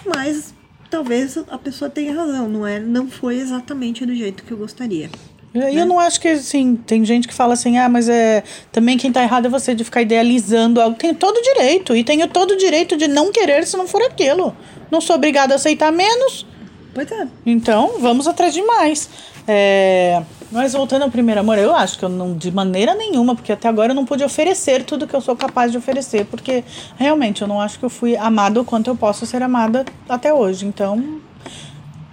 Mas 0.04 0.54
talvez 0.90 1.36
a 1.36 1.58
pessoa 1.58 1.90
tenha 1.90 2.14
razão, 2.14 2.48
não 2.48 2.66
é? 2.66 2.80
Não 2.80 3.08
foi 3.08 3.38
exatamente 3.38 4.04
do 4.04 4.14
jeito 4.14 4.42
que 4.42 4.50
eu 4.50 4.56
gostaria. 4.56 5.10
E 5.54 5.58
né? 5.58 5.74
eu 5.74 5.86
não 5.86 5.98
acho 5.98 6.20
que, 6.20 6.28
assim, 6.28 6.76
tem 6.76 7.04
gente 7.04 7.26
que 7.26 7.34
fala 7.34 7.54
assim, 7.54 7.76
ah, 7.78 7.88
mas 7.88 8.08
é. 8.08 8.42
Também 8.70 8.96
quem 8.96 9.12
tá 9.12 9.22
errado 9.22 9.46
é 9.46 9.48
você 9.48 9.74
de 9.74 9.84
ficar 9.84 10.02
idealizando 10.02 10.80
algo. 10.80 10.96
Tenho 10.96 11.14
todo 11.14 11.36
o 11.36 11.42
direito. 11.42 11.94
E 11.94 12.04
tenho 12.04 12.26
todo 12.28 12.52
o 12.52 12.56
direito 12.56 12.96
de 12.96 13.08
não 13.08 13.32
querer 13.32 13.66
se 13.66 13.76
não 13.76 13.86
for 13.86 14.02
aquilo. 14.02 14.56
Não 14.90 15.00
sou 15.00 15.16
obrigada 15.16 15.54
a 15.54 15.56
aceitar 15.56 15.92
menos. 15.92 16.46
Pois 16.94 17.10
é. 17.10 17.26
Então, 17.46 18.00
vamos 18.00 18.26
atrás 18.26 18.52
de 18.52 18.62
mais. 18.62 19.08
É, 19.46 20.22
mas 20.50 20.72
voltando 20.72 21.02
ao 21.02 21.10
primeiro 21.10 21.40
amor, 21.40 21.58
eu 21.58 21.74
acho 21.74 21.98
que 21.98 22.04
eu 22.04 22.08
não, 22.08 22.34
de 22.36 22.50
maneira 22.50 22.94
nenhuma, 22.94 23.34
porque 23.34 23.52
até 23.52 23.68
agora 23.68 23.92
eu 23.92 23.94
não 23.94 24.04
pude 24.04 24.24
oferecer 24.24 24.84
tudo 24.84 25.06
que 25.06 25.14
eu 25.14 25.20
sou 25.20 25.36
capaz 25.36 25.72
de 25.72 25.78
oferecer, 25.78 26.26
porque 26.26 26.64
realmente 26.96 27.42
eu 27.42 27.48
não 27.48 27.60
acho 27.60 27.78
que 27.78 27.84
eu 27.84 27.90
fui 27.90 28.16
amada 28.16 28.60
o 28.60 28.64
quanto 28.64 28.90
eu 28.90 28.96
posso 28.96 29.24
ser 29.26 29.42
amada 29.42 29.84
até 30.08 30.32
hoje. 30.34 30.66
Então, 30.66 31.20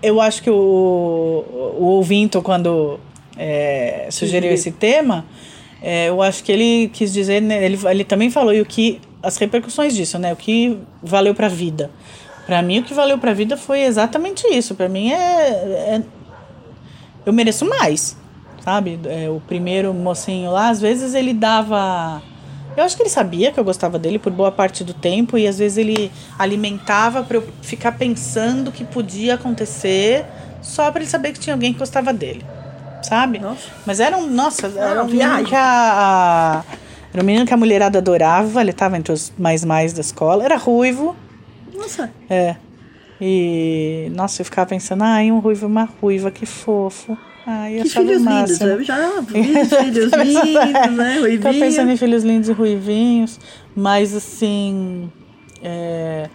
eu 0.01 0.21
acho 0.21 0.41
que 0.43 0.49
o, 0.49 1.43
o 1.77 1.83
ouvinte, 1.83 2.39
quando 2.41 2.99
é, 3.37 4.07
sugeriu 4.11 4.51
esse 4.51 4.71
tema, 4.71 5.25
é, 5.81 6.09
eu 6.09 6.21
acho 6.21 6.43
que 6.43 6.51
ele 6.51 6.89
quis 6.89 7.13
dizer, 7.13 7.41
né, 7.41 7.63
ele, 7.63 7.79
ele 7.87 8.03
também 8.03 8.29
falou 8.29 8.53
e 8.53 8.61
o 8.61 8.65
que 8.65 8.99
as 9.21 9.37
repercussões 9.37 9.95
disso, 9.95 10.17
né? 10.17 10.31
O 10.31 10.35
que 10.35 10.77
valeu 11.01 11.33
para 11.35 11.47
a 11.47 11.49
vida. 11.49 11.91
Para 12.47 12.61
mim, 12.63 12.79
o 12.79 12.83
que 12.83 12.93
valeu 12.93 13.19
para 13.19 13.31
a 13.31 13.33
vida 13.33 13.55
foi 13.57 13.81
exatamente 13.81 14.47
isso. 14.47 14.73
Para 14.73 14.89
mim 14.89 15.11
é, 15.11 15.17
é, 15.97 16.01
eu 17.25 17.33
mereço 17.33 17.65
mais, 17.67 18.17
sabe? 18.63 18.99
É, 19.05 19.29
o 19.29 19.39
primeiro 19.45 19.93
mocinho 19.93 20.49
lá, 20.51 20.69
às 20.69 20.79
vezes 20.81 21.13
ele 21.13 21.33
dava 21.33 22.21
eu 22.75 22.83
acho 22.83 22.95
que 22.95 23.01
ele 23.01 23.09
sabia 23.09 23.51
que 23.51 23.59
eu 23.59 23.63
gostava 23.63 23.97
dele 23.97 24.19
por 24.19 24.31
boa 24.31 24.51
parte 24.51 24.83
do 24.83 24.93
tempo 24.93 25.35
e 25.35 25.47
às 25.47 25.57
vezes 25.57 25.79
ele 25.79 26.11
alimentava 26.37 27.23
para 27.23 27.37
eu 27.37 27.47
ficar 27.63 27.93
pensando 27.93 28.71
que 28.71 28.83
podia 28.85 29.33
acontecer 29.33 30.23
só 30.61 30.91
para 30.91 31.01
ele 31.01 31.09
saber 31.09 31.31
que 31.33 31.39
tinha 31.39 31.55
alguém 31.55 31.73
que 31.73 31.79
gostava 31.79 32.13
dele, 32.13 32.45
sabe? 33.01 33.39
Nossa. 33.39 33.63
Mas 33.83 33.99
era 33.99 34.15
um, 34.15 34.27
nossa, 34.27 34.67
era 34.67 35.01
um 35.03 35.07
menino 35.07 35.43
que 35.43 35.55
a, 35.55 35.59
a- 35.59 36.63
era 37.11 37.23
um 37.23 37.25
menino 37.25 37.47
que 37.47 37.53
a 37.53 37.57
mulherada 37.57 37.97
adorava, 37.97 38.61
ele 38.61 38.71
tava 38.73 38.95
entre 38.95 39.11
os 39.11 39.33
mais 39.39 39.65
mais 39.65 39.91
da 39.91 40.01
escola, 40.01 40.43
era 40.45 40.55
ruivo, 40.55 41.15
Nossa. 41.77 42.11
é. 42.29 42.55
E 43.19 44.11
nossa, 44.13 44.41
eu 44.41 44.45
ficava 44.45 44.67
pensando, 44.69 45.03
ai, 45.03 45.31
um 45.31 45.39
ruivo, 45.39 45.65
uma 45.65 45.85
ruiva, 45.85 46.29
que 46.29 46.45
fofo. 46.45 47.17
Ai, 47.45 47.79
eu 47.79 47.83
Que 47.83 47.87
o 47.87 47.91
filhos 47.91 48.21
lindos. 48.21 48.59
Eu 48.61 48.83
já 48.83 49.21
vi 49.21 49.39
os 49.39 49.69
filhos 49.69 50.11
lindos, 50.13 50.97
né? 50.97 51.17
Tô 51.41 51.49
pensando 51.49 51.89
em 51.89 51.97
filhos 51.97 52.23
lindos 52.23 52.49
e 52.49 52.51
ruivinhos, 52.51 53.39
mas 53.73 54.13
assim. 54.13 55.09
é, 55.63 56.29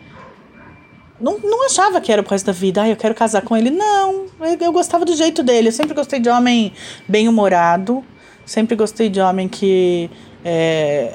Não, 1.20 1.38
não 1.38 1.66
achava 1.66 2.00
que 2.00 2.11
era 2.11 2.22
pro 2.22 2.32
resto 2.32 2.46
da 2.46 2.52
vida. 2.52 2.80
Ai, 2.82 2.92
eu 2.92 2.96
quero 2.96 3.14
casar 3.14 3.42
com 3.42 3.54
ele. 3.54 3.68
Não, 3.70 4.25
eu, 4.40 4.56
eu 4.58 4.72
gostava 4.72 5.04
do 5.04 5.14
jeito 5.14 5.42
dele. 5.42 5.68
Eu 5.68 5.72
sempre 5.72 5.92
gostei 5.94 6.18
de 6.18 6.30
homem 6.30 6.72
bem-humorado. 7.06 8.02
Sempre 8.46 8.75
gostei 8.75 9.08
de 9.11 9.20
homem 9.20 9.49
que 9.49 10.11
é, 10.44 11.14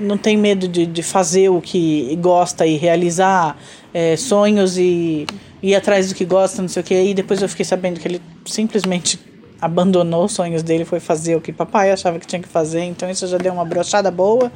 não 0.00 0.16
tem 0.16 0.36
medo 0.36 0.66
de, 0.68 0.86
de 0.86 1.02
fazer 1.02 1.48
o 1.48 1.60
que 1.60 2.16
gosta 2.16 2.66
e 2.66 2.76
realizar 2.76 3.56
é, 3.92 4.16
sonhos 4.16 4.78
e 4.78 5.26
ir 5.62 5.74
atrás 5.74 6.08
do 6.08 6.14
que 6.14 6.24
gosta, 6.24 6.60
não 6.62 6.68
sei 6.68 6.82
o 6.82 6.84
quê. 6.84 7.02
E 7.04 7.14
depois 7.14 7.40
eu 7.42 7.48
fiquei 7.48 7.64
sabendo 7.64 8.00
que 8.00 8.08
ele 8.08 8.22
simplesmente 8.44 9.18
abandonou 9.60 10.24
os 10.24 10.32
sonhos 10.32 10.62
dele, 10.62 10.84
foi 10.84 10.98
fazer 10.98 11.36
o 11.36 11.40
que 11.40 11.52
papai 11.52 11.92
achava 11.92 12.18
que 12.18 12.26
tinha 12.26 12.42
que 12.42 12.48
fazer. 12.48 12.82
Então 12.82 13.08
isso 13.10 13.26
já 13.26 13.38
deu 13.38 13.52
uma 13.52 13.64
brochada 13.64 14.10
boa. 14.10 14.50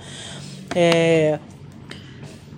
É, 0.74 1.38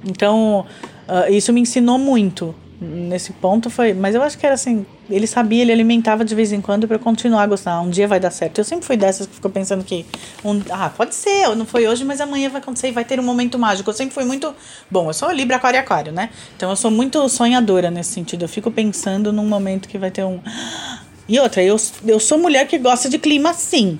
então, 0.04 0.64
ah, 1.06 1.28
isso 1.30 1.52
me 1.52 1.60
ensinou 1.60 1.98
muito. 1.98 2.54
Nesse 2.80 3.32
ponto 3.32 3.68
foi. 3.68 3.92
Mas 3.92 4.14
eu 4.14 4.22
acho 4.22 4.38
que 4.38 4.46
era 4.46 4.54
assim. 4.54 4.86
Ele 5.10 5.26
sabia, 5.26 5.62
ele 5.62 5.72
alimentava 5.72 6.24
de 6.24 6.32
vez 6.32 6.52
em 6.52 6.60
quando 6.60 6.86
eu 6.88 6.98
continuar 7.00 7.42
a 7.42 7.46
gostar. 7.46 7.80
Um 7.80 7.90
dia 7.90 8.06
vai 8.06 8.20
dar 8.20 8.30
certo. 8.30 8.58
Eu 8.58 8.64
sempre 8.64 8.86
fui 8.86 8.96
dessas 8.96 9.26
que 9.26 9.34
ficou 9.34 9.50
pensando 9.50 9.82
que. 9.82 10.06
Um, 10.44 10.62
ah, 10.70 10.88
pode 10.88 11.14
ser, 11.14 11.54
não 11.56 11.66
foi 11.66 11.88
hoje, 11.88 12.04
mas 12.04 12.20
amanhã 12.20 12.48
vai 12.48 12.60
acontecer 12.60 12.88
e 12.88 12.92
vai 12.92 13.04
ter 13.04 13.18
um 13.18 13.22
momento 13.22 13.58
mágico. 13.58 13.90
Eu 13.90 13.94
sempre 13.94 14.14
fui 14.14 14.24
muito. 14.24 14.54
Bom, 14.88 15.08
eu 15.08 15.14
sou 15.14 15.30
Libra, 15.32 15.56
Aquário 15.56 15.78
e 15.78 15.80
Aquário, 15.80 16.12
né? 16.12 16.30
Então 16.56 16.70
eu 16.70 16.76
sou 16.76 16.90
muito 16.90 17.28
sonhadora 17.28 17.90
nesse 17.90 18.12
sentido. 18.12 18.44
Eu 18.44 18.48
fico 18.48 18.70
pensando 18.70 19.32
num 19.32 19.46
momento 19.46 19.88
que 19.88 19.98
vai 19.98 20.10
ter 20.10 20.24
um. 20.24 20.40
E 21.30 21.38
outra, 21.38 21.62
eu, 21.62 21.76
eu 22.06 22.18
sou 22.18 22.38
mulher 22.38 22.66
que 22.66 22.78
gosta 22.78 23.06
de 23.06 23.18
clima 23.18 23.50
assim. 23.50 23.98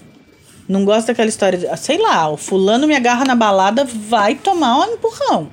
Não 0.66 0.82
gosta 0.82 1.08
daquela 1.12 1.28
história 1.28 1.58
de, 1.58 1.66
ah, 1.66 1.76
sei 1.76 1.98
lá, 1.98 2.26
o 2.30 2.38
fulano 2.38 2.86
me 2.86 2.96
agarra 2.96 3.22
na 3.22 3.34
balada, 3.34 3.84
vai 3.84 4.34
tomar 4.34 4.78
um 4.78 4.94
empurrão. 4.94 5.50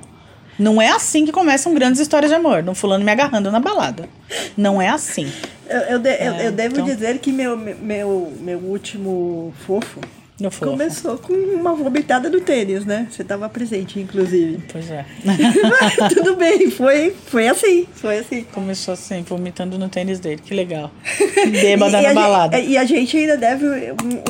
Não 0.58 0.80
é 0.80 0.88
assim 0.88 1.24
que 1.26 1.32
começam 1.32 1.74
grandes 1.74 2.00
histórias 2.00 2.30
de 2.30 2.36
amor. 2.36 2.64
Um 2.68 2.74
fulano 2.74 3.04
me 3.04 3.10
agarrando 3.12 3.50
na 3.52 3.60
balada. 3.60 4.08
Não 4.56 4.80
é 4.80 4.88
assim. 4.88 5.30
Eu, 5.68 5.80
eu, 5.80 5.98
de- 5.98 6.08
eu, 6.10 6.32
É, 6.34 6.46
eu 6.46 6.52
devo 6.52 6.74
então. 6.76 6.84
dizer 6.84 7.18
que 7.18 7.32
meu, 7.32 7.56
meu, 7.56 8.32
meu 8.40 8.58
último 8.60 9.52
fofo 9.66 10.00
No 10.40 10.48
fofo. 10.50 10.70
começou 10.70 11.18
com 11.18 11.32
uma 11.32 11.74
vomitada 11.74 12.30
do 12.30 12.40
tênis, 12.40 12.84
né? 12.86 13.08
Você 13.10 13.22
estava 13.22 13.48
presente, 13.48 13.98
inclusive. 13.98 14.60
Pois 14.70 14.88
é. 14.90 15.04
Mas 15.24 16.14
tudo 16.14 16.36
bem, 16.36 16.70
foi, 16.70 17.12
foi 17.26 17.48
assim, 17.48 17.86
foi 17.94 18.18
assim. 18.18 18.44
Começou 18.52 18.94
assim, 18.94 19.22
vomitando 19.22 19.76
no 19.76 19.88
tênis 19.88 20.20
dele. 20.20 20.40
Que 20.44 20.54
legal. 20.54 20.90
Bêbada 21.50 22.00
na 22.00 22.14
balada. 22.14 22.56
gente- 22.58 22.70
e 22.70 22.78
a 22.78 22.84
gente 22.84 23.16
ainda 23.16 23.36
deve 23.36 23.66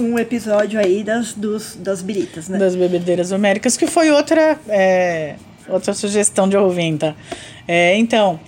um, 0.01 0.13
um 0.13 0.19
episódio 0.19 0.81
aí 0.81 1.05
das, 1.05 1.35
dos, 1.35 1.77
das 1.77 2.01
biritas, 2.03 2.49
né? 2.49 2.57
Das 2.59 2.75
bebedeiras 2.75 3.31
homéricas, 3.31 3.77
que 3.77 3.87
foi 3.87 4.11
outra, 4.11 4.59
é, 4.69 5.35
outra 5.69 5.93
sugestão 5.95 6.49
de 6.49 6.57
ouvinta. 6.57 7.15
É, 7.67 7.97
então, 7.97 8.39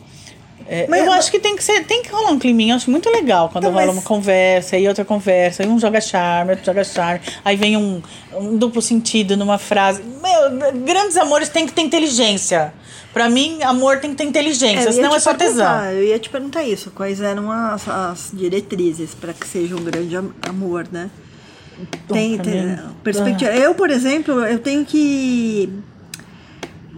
é, 0.69 0.87
Mas- 0.89 1.05
eu 1.05 1.13
acho 1.13 1.31
que 1.31 1.39
tem 1.39 1.57
que 1.57 1.65
ser, 1.65 1.85
tem 1.85 2.03
que 2.03 2.11
rolar 2.11 2.31
um 2.31 2.39
climinha, 2.39 2.73
eu 2.73 2.77
acho 2.77 2.91
muito 2.91 3.09
legal 3.11 3.49
quando 3.49 3.65
Então, 3.65 3.73
rola 3.73 3.87
mas- 3.87 3.95
uma 3.97 4.03
conversa, 4.03 4.77
e 4.77 4.87
outra 4.87 5.05
conversa, 5.05 5.63
e 5.65 5.67
um 5.67 5.79
joga 5.79 6.01
charme, 6.01 6.51
outro 6.53 6.67
joga 6.67 6.85
charme, 6.85 7.21
aí 7.45 7.57
vem 7.57 7.77
um, 7.77 8.03
um 8.35 8.57
duplo 8.57 8.81
sentido 8.83 9.37
numa 9.37 9.59
frase. 9.59 10.03
Meu, 10.03 10.73
grandes 10.85 11.17
amores 11.17 11.49
tem 11.49 11.67
que 11.67 11.73
ter 11.73 11.83
inteligência. 11.83 12.73
Pra 13.13 13.29
mim, 13.29 13.63
amor 13.63 13.99
tem 14.01 14.11
que 14.11 14.17
ter 14.17 14.25
inteligência, 14.25 14.85
ia 14.85 14.93
senão 14.93 15.15
é 15.15 15.19
só 15.19 15.33
tesão. 15.35 15.85
Eu 15.87 16.05
ia 16.05 16.19
te 16.19 16.29
perguntar 16.29 16.63
isso, 16.63 16.91
quais 16.91 17.21
eram 17.21 17.51
as, 17.51 17.89
as 17.89 18.31
diretrizes 18.33 19.15
para 19.15 19.33
que 19.33 19.47
seja 19.49 19.75
um 19.75 19.83
grande 19.83 20.15
am- 20.15 20.35
amor, 20.47 20.87
né? 20.93 21.11
Tem, 22.07 22.37
tem 22.39 22.77
perspectiva. 23.03 23.51
Eu, 23.53 23.75
por 23.75 23.89
exemplo, 23.91 24.45
eu 24.45 24.59
tenho 24.59 24.85
que 24.85 25.71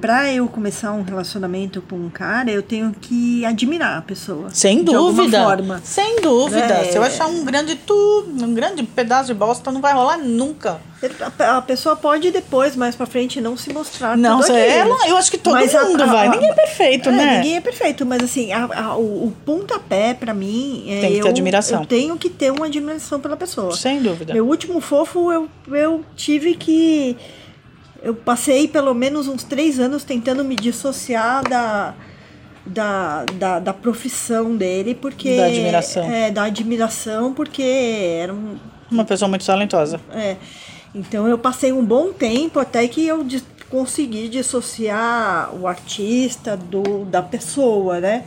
Pra 0.01 0.33
eu 0.33 0.49
começar 0.49 0.93
um 0.93 1.03
relacionamento 1.03 1.83
com 1.83 1.97
um 1.97 2.09
cara, 2.09 2.51
eu 2.51 2.63
tenho 2.63 2.95
que 2.99 3.45
admirar 3.45 3.99
a 3.99 4.03
pessoa. 4.03 4.49
Sem 4.51 4.83
de 4.83 4.95
alguma 4.95 5.13
dúvida. 5.25 5.43
forma. 5.45 5.81
Sem 5.85 6.21
dúvida. 6.23 6.61
É. 6.75 6.85
Se 6.85 6.97
eu 6.97 7.03
achar 7.03 7.27
um 7.27 7.45
grande 7.45 7.75
tu, 7.77 8.27
um 8.41 8.55
grande 8.55 8.83
pedaço 8.83 9.27
de 9.27 9.35
bosta, 9.35 9.71
não 9.71 9.81
vai 9.81 9.93
rolar 9.93 10.17
nunca. 10.17 10.81
A, 11.39 11.63
pessoa 11.63 11.97
pode 11.97 12.31
depois, 12.31 12.77
mais 12.77 12.95
pra 12.95 13.07
frente, 13.07 13.41
não 13.41 13.57
se 13.57 13.73
mostrar. 13.73 14.17
Não, 14.17 14.41
tudo 14.41 14.55
ela- 14.55 15.09
eu 15.09 15.17
acho 15.17 15.31
que 15.31 15.39
todo 15.39 15.55
Mas 15.55 15.73
mundo 15.73 16.03
a- 16.03 16.07
vai. 16.07 16.27
a- 16.27 16.31
Ninguém 16.31 16.51
é 16.51 16.55
perfeito, 16.55 17.09
é, 17.09 17.13
né? 17.13 17.37
Ninguém 17.39 17.57
é 17.57 17.61
perfeito, 17.61 18.05
mas 18.07 18.23
assim, 18.23 18.53
a- 18.53 18.97
o, 18.97 19.27
o 19.27 19.33
pontapé 19.45 20.13
pra 20.15 20.35
mim 20.35 20.85
é. 20.89 21.01
Tem 21.01 21.11
que 21.13 21.17
ter 21.21 21.25
eu, 21.25 21.29
admiração. 21.29 21.81
Eu 21.81 21.87
tenho 21.87 22.17
que 22.19 22.29
ter 22.29 22.51
uma 22.53 22.67
admiração 22.67 23.19
pela 23.21 23.37
pessoa. 23.37 23.75
Sem 23.75 24.01
dúvida. 24.03 24.33
Meu 24.35 24.47
último 24.47 24.81
fofo, 24.81 25.33
eu, 25.33 25.49
eu 25.71 26.05
tive 26.17 26.55
que. 26.55 27.17
Eu 28.03 28.15
passei 28.15 28.67
pelo 28.67 28.95
menos 28.95 29.29
uns 29.29 29.45
três 29.45 29.79
anos 29.79 30.05
tentando 30.05 30.43
me 30.45 30.57
dissociar 30.57 31.47
da, 31.49 31.95
da, 32.65 33.25
da, 33.35 33.59
da 33.59 33.73
profissão 33.73 34.57
dele, 34.57 34.95
porque. 34.95 35.37
Da 35.37 35.47
admiração. 35.47 36.11
É, 36.11 36.31
da 36.31 36.45
admiração, 36.45 37.35
porque 37.35 37.63
era 37.63 38.33
um. 38.33 38.57
Uma 38.91 39.05
pessoa 39.05 39.29
muito 39.29 39.45
talentosa. 39.45 40.01
É. 40.13 40.37
Então 40.95 41.29
eu 41.29 41.39
passei 41.39 41.73
um 41.73 41.85
bom 41.85 42.13
tempo 42.13 42.59
até 42.59 42.87
que 42.89 43.07
eu 43.07 43.25
consegui 43.69 44.29
dissociar 44.29 45.55
o 45.55 45.67
artista 45.67 46.57
do, 46.57 47.05
da 47.05 47.23
pessoa, 47.23 48.01
né? 48.01 48.25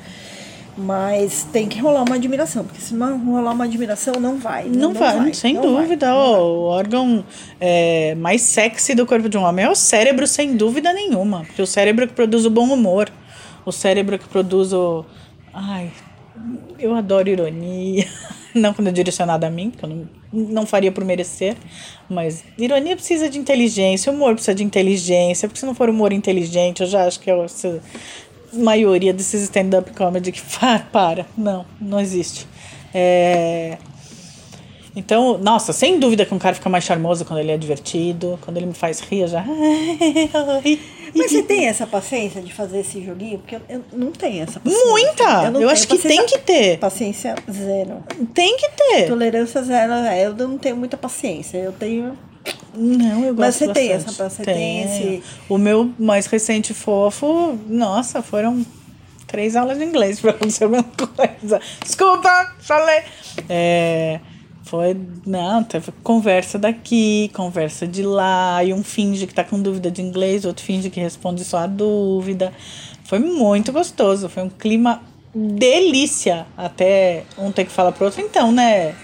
Mas 0.75 1.47
tem 1.51 1.67
que 1.67 1.79
rolar 1.79 2.01
uma 2.01 2.15
admiração, 2.15 2.65
porque 2.65 2.81
se 2.81 2.95
não 2.95 3.17
rolar 3.23 3.51
uma 3.51 3.65
admiração, 3.65 4.15
não 4.19 4.39
vai. 4.39 4.65
Não, 4.65 4.91
vai, 4.91 5.31
sem 5.33 5.53
não 5.53 5.61
dúvida. 5.61 6.07
vai, 6.07 6.15
não 6.15 6.21
ó, 6.21 6.31
vai. 6.31 6.41
o 6.41 6.61
órgão 6.63 7.25
é, 7.61 8.15
mais 8.15 8.41
sexy 8.41 8.95
do 8.95 9.05
corpo 9.05 9.29
de 9.29 9.37
um 9.37 9.43
homem 9.43 9.65
é 9.65 9.69
o 9.69 9.75
cérebro, 9.75 10.25
sem 10.25 10.55
dúvida 10.57 10.91
nenhuma. 10.91 11.41
Porque 11.45 11.61
o 11.61 11.67
cérebro 11.67 12.07
que 12.07 12.13
produz 12.13 12.45
o 12.45 12.49
bom 12.49 12.65
humor. 12.73 13.09
O 13.65 13.71
cérebro 13.71 14.17
que 14.17 14.27
produz 14.27 14.73
o. 14.73 15.05
Ai, 15.53 15.91
eu 16.79 16.95
adoro 16.95 17.29
ironia. 17.29 18.07
Não 18.53 18.71
quando 18.71 18.87
é 18.87 18.91
direcionada 18.91 19.47
a 19.47 19.49
mim, 19.49 19.71
que 19.71 19.83
eu 19.83 19.89
não, 19.89 20.07
não 20.31 20.65
faria 20.65 20.91
por 20.91 21.03
merecer. 21.03 21.57
Mas 22.07 22.43
ironia 22.55 22.95
precisa 22.95 23.27
de 23.27 23.39
inteligência, 23.39 24.11
humor 24.11 24.35
precisa 24.35 24.53
de 24.53 24.63
inteligência. 24.63 25.47
Porque 25.47 25.59
se 25.59 25.65
não 25.65 25.73
for 25.73 25.89
humor 25.89 26.13
inteligente, 26.13 26.81
eu 26.81 26.87
já 26.87 27.07
acho 27.07 27.19
que 27.19 27.31
é 27.31 27.33
a 27.33 27.47
maioria 28.53 29.13
desses 29.13 29.43
stand-up 29.43 29.91
comedy 29.93 30.31
que 30.31 30.41
para, 30.59 30.79
para. 30.79 31.25
Não, 31.37 31.65
não 31.79 31.99
existe. 31.99 32.47
É. 32.93 33.77
Então, 34.95 35.39
nossa, 35.39 35.73
sem 35.73 35.99
dúvida 35.99 36.23
que 36.25 36.33
um 36.33 36.39
cara 36.39 36.53
fica 36.53 36.69
mais 36.69 36.83
charmoso 36.83 37.25
quando 37.25 37.39
ele 37.39 37.51
é 37.51 37.57
divertido, 37.57 38.37
quando 38.41 38.57
ele 38.57 38.67
me 38.67 38.73
faz 38.73 38.99
rir, 38.99 39.21
eu 39.21 39.27
já. 39.27 39.43
Mas 41.15 41.31
você 41.31 41.43
tem 41.43 41.67
essa 41.67 41.85
paciência 41.85 42.41
de 42.41 42.51
fazer 42.53 42.79
esse 42.79 43.03
joguinho? 43.03 43.39
Porque 43.39 43.55
eu, 43.55 43.61
eu 43.69 43.83
não 43.93 44.11
tenho 44.11 44.43
essa 44.43 44.59
paciência. 44.59 44.89
Muita! 44.89 45.43
Eu 45.45 45.53
tenho 45.53 45.69
acho 45.69 45.87
que 45.87 45.97
tem 45.97 46.25
que 46.25 46.39
ter. 46.39 46.79
Paciência 46.79 47.35
zero. 47.51 48.03
Tem 48.33 48.57
que 48.57 48.69
ter. 48.69 49.07
Tolerância 49.07 49.61
zero. 49.63 49.93
é, 49.93 50.25
Eu 50.25 50.33
não 50.35 50.57
tenho 50.57 50.75
muita 50.75 50.97
paciência. 50.97 51.57
Eu 51.57 51.71
tenho. 51.71 52.17
Não, 52.75 53.23
eu 53.25 53.35
gosto 53.35 53.39
Mas 53.39 53.55
você 53.55 53.67
tem 53.71 53.89
bastante. 53.89 54.09
essa- 54.21 54.29
você 54.29 54.43
tem 54.43 54.83
esse- 54.83 55.23
O 55.47 55.57
meu 55.57 55.91
mais 55.99 56.25
recente 56.25 56.73
fofo, 56.73 57.57
nossa, 57.69 58.21
foram 58.21 58.65
três 59.27 59.55
aulas 59.55 59.77
de 59.77 59.83
inglês 59.85 60.19
pra 60.21 60.31
acontecer 60.31 60.63
alguma 60.65 60.83
coisa. 60.83 61.59
Desculpa, 61.83 62.53
falei. 62.59 63.01
É, 63.47 64.19
foi, 64.63 64.97
não, 65.25 65.63
teve 65.63 65.91
conversa 66.03 66.57
daqui, 66.57 67.29
conversa 67.33 67.87
de 67.87 68.01
lá, 68.01 68.63
e 68.63 68.73
um 68.73 68.83
finge 68.83 69.27
que 69.27 69.33
tá 69.33 69.43
com 69.43 69.61
dúvida 69.61 69.91
de 69.91 70.01
inglês, 70.01 70.43
outro 70.45 70.65
finge 70.65 70.89
que 70.89 70.99
responde 70.99 71.43
só 71.43 71.57
a 71.59 71.67
dúvida. 71.67 72.51
Foi 73.05 73.19
muito 73.19 73.71
gostoso, 73.71 74.27
foi 74.29 74.43
um 74.43 74.49
clima 74.49 75.01
delícia. 75.35 76.45
Até 76.57 77.23
um 77.37 77.51
ter 77.51 77.65
que 77.65 77.71
falar 77.71 77.91
pro 77.91 78.05
outro, 78.05 78.21
então, 78.21 78.51
né? 78.51 78.95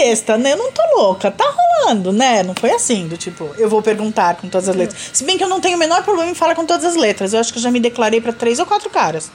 Eu 0.00 0.06
não 0.06 0.08
tô 0.08 0.10
besta, 0.10 0.38
né? 0.38 0.52
Eu 0.52 0.56
não 0.56 0.72
tô 0.72 0.82
louca. 0.96 1.30
Tá 1.30 1.44
rolando, 1.44 2.12
né? 2.12 2.42
Não 2.42 2.54
foi 2.54 2.70
assim, 2.70 3.06
do 3.06 3.16
tipo, 3.16 3.50
eu 3.58 3.68
vou 3.68 3.82
perguntar 3.82 4.36
com 4.36 4.48
todas 4.48 4.68
as 4.68 4.76
letras. 4.76 5.10
Se 5.12 5.24
bem 5.24 5.36
que 5.36 5.44
eu 5.44 5.48
não 5.48 5.60
tenho 5.60 5.76
o 5.76 5.78
menor 5.78 6.02
problema 6.02 6.30
em 6.30 6.34
falar 6.34 6.54
com 6.54 6.66
todas 6.66 6.84
as 6.84 6.96
letras. 6.96 7.32
Eu 7.32 7.40
acho 7.40 7.52
que 7.52 7.58
eu 7.58 7.62
já 7.62 7.70
me 7.70 7.80
declarei 7.80 8.20
pra 8.20 8.32
três 8.32 8.58
ou 8.58 8.66
quatro 8.66 8.90
caras. 8.90 9.30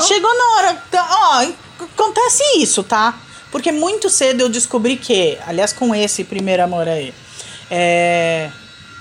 Chegou 0.00 0.36
na 0.36 0.56
hora. 0.56 0.82
tá, 0.90 1.08
Ó, 1.10 1.84
acontece 1.84 2.42
isso, 2.58 2.82
tá? 2.82 3.18
Porque 3.50 3.72
muito 3.72 4.10
cedo 4.10 4.42
eu 4.42 4.48
descobri 4.48 4.96
que, 4.96 5.38
aliás, 5.46 5.72
com 5.72 5.94
esse 5.94 6.24
primeiro 6.24 6.62
amor 6.62 6.86
aí, 6.86 7.14
é. 7.70 8.50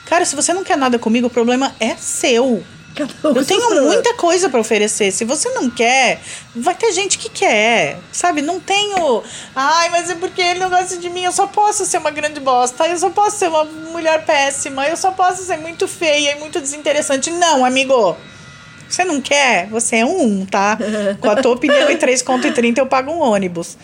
Cara, 0.05 0.23
se 0.23 0.35
você 0.37 0.53
não 0.53 0.63
quer 0.63 0.77
nada 0.77 0.97
comigo, 0.97 1.27
o 1.27 1.29
problema 1.29 1.75
é 1.81 1.95
seu. 1.97 2.63
Cada 2.97 3.29
um 3.29 3.35
Eu 3.35 3.45
tenho 3.45 3.83
muita 3.83 4.15
coisa 4.15 4.49
pra 4.49 4.59
oferecer. 4.59 5.11
Se 5.11 5.23
você 5.23 5.49
não 5.49 5.69
quer, 5.69 6.19
vai 6.55 6.73
ter 6.73 6.91
gente 6.91 7.17
que 7.17 7.29
quer. 7.29 7.99
Sabe? 8.11 8.41
Não 8.41 8.59
tenho. 8.59 9.23
Ai, 9.55 9.89
mas 9.89 10.09
é 10.09 10.15
porque 10.15 10.41
ele 10.41 10.59
não 10.59 10.69
gosta 10.69 10.97
de 10.97 11.09
mim. 11.09 11.23
Eu 11.23 11.31
só 11.31 11.45
posso 11.45 11.85
ser 11.85 11.99
uma 11.99 12.11
grande 12.11 12.39
bosta. 12.39 12.87
Eu 12.87 12.97
só 12.97 13.09
posso 13.09 13.37
ser 13.37 13.49
uma 13.49 13.63
mulher 13.63 14.25
péssima. 14.25 14.87
Eu 14.87 14.97
só 14.97 15.11
posso 15.11 15.43
ser 15.43 15.57
muito 15.57 15.87
feia 15.87 16.31
e 16.31 16.39
muito 16.39 16.59
desinteressante. 16.59 17.29
Não, 17.29 17.63
amigo. 17.63 18.17
Você 18.89 19.03
não 19.03 19.19
quer? 19.21 19.67
Você 19.67 19.97
é 19.97 20.05
um 20.05 20.45
tá? 20.45 20.77
Com 21.19 21.29
a 21.29 21.35
tua 21.35 21.53
opinião 21.53 21.89
em 21.91 21.97
3 21.97 22.21
conto 22.21 22.47
e 22.47 22.51
30 22.51 22.81
eu 22.81 22.87
pago 22.87 23.11
um 23.11 23.19
ônibus. 23.19 23.77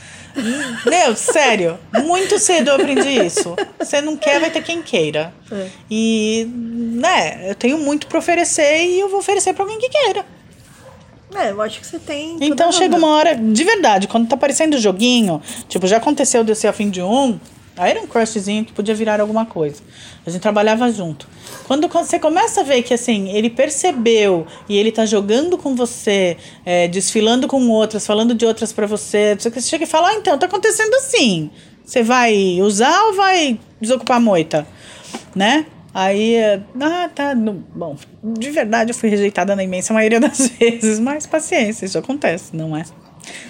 Meu, 0.86 1.16
sério. 1.16 1.80
Muito 2.04 2.40
cedo 2.40 2.70
eu 2.70 2.75
aprendi 2.75 3.10
isso. 3.25 3.56
Você 3.80 4.02
não 4.02 4.18
quer, 4.18 4.40
vai 4.40 4.50
ter 4.50 4.63
quem 4.63 4.82
queira. 4.82 5.34
É. 5.52 5.68
E, 5.90 6.48
né, 6.50 7.50
eu 7.50 7.56
tenho 7.56 7.78
muito 7.78 8.08
pra 8.08 8.20
oferecer 8.20 8.86
e 8.86 9.00
eu 9.00 9.10
vou 9.10 9.20
oferecer 9.20 9.54
pra 9.54 9.63
alguém 9.63 9.80
que 9.80 9.90
queira. 9.90 10.25
É, 11.36 11.50
eu 11.52 11.62
acho 11.62 11.80
que 11.80 11.88
você 11.88 12.00
tem. 12.00 12.38
Então 12.42 12.72
chega 12.72 12.96
uma 12.96 13.08
hora, 13.08 13.36
de 13.36 13.63
verdade, 13.63 14.08
quando 14.08 14.28
tá 14.28 14.36
aparecendo 14.36 14.75
o 14.75 14.80
joguinho, 14.80 15.42
tipo, 15.68 15.88
já 15.88 15.98
aconteceu 15.98 16.44
de 16.44 16.52
eu 16.52 16.56
ser 16.56 16.68
a 16.68 16.74
fim 16.74 16.90
de 16.90 17.02
um, 17.02 17.40
aí 17.77 17.92
era 17.92 18.01
um 18.01 18.08
crushzinho 18.08 18.65
que 18.65 18.72
podia 18.74 18.94
virar 18.96 19.20
alguma 19.20 19.46
coisa. 19.46 19.82
A 20.25 20.30
gente 20.30 20.42
trabalhava 20.42 20.92
junto. 20.92 21.27
Quando 21.68 21.88
você 21.88 22.20
começa 22.20 22.62
a 22.62 22.63
ver 22.63 22.84
que 22.84 22.94
assim, 22.94 23.30
ele 23.30 23.50
percebeu 23.50 24.46
e 24.70 24.77
ele 24.77 24.92
tá 24.92 25.06
jogando 25.06 25.58
com 25.58 25.75
você, 25.75 26.38
é, 26.65 26.88
desfilando 26.88 27.48
com 27.48 27.68
outras, 27.70 28.06
falando 28.06 28.34
de 28.34 28.46
outras 28.46 28.72
pra 28.72 28.86
você, 28.86 29.36
você 29.36 29.62
chega 29.62 29.84
e 29.84 29.88
fala, 29.88 30.10
ah, 30.10 30.15
então, 30.15 30.38
tá 30.38 30.46
acontecendo 30.46 30.94
assim. 30.96 31.50
Você 31.86 32.01
vai 32.03 32.60
usar 32.62 33.03
ou 33.08 33.13
vai 33.15 33.60
desocupar 33.82 34.18
a 34.18 34.20
moita? 34.20 34.65
Né? 35.36 35.65
Aí, 35.94 36.36
é, 36.36 36.60
ah, 36.82 37.10
tá. 37.13 37.36
no- 37.36 37.63
bom, 37.75 37.96
de 38.24 38.50
verdade 38.50 38.92
eu 38.92 38.96
fui 38.96 39.10
rejeitada 39.10 39.56
na 39.56 39.63
imensa 39.63 39.94
maioria 39.94 40.20
das 40.22 40.48
vezes, 40.48 41.00
mas 41.00 41.27
paciência, 41.27 41.86
isso 41.86 41.98
acontece, 41.98 42.56
não 42.56 42.75
é? 42.75 42.84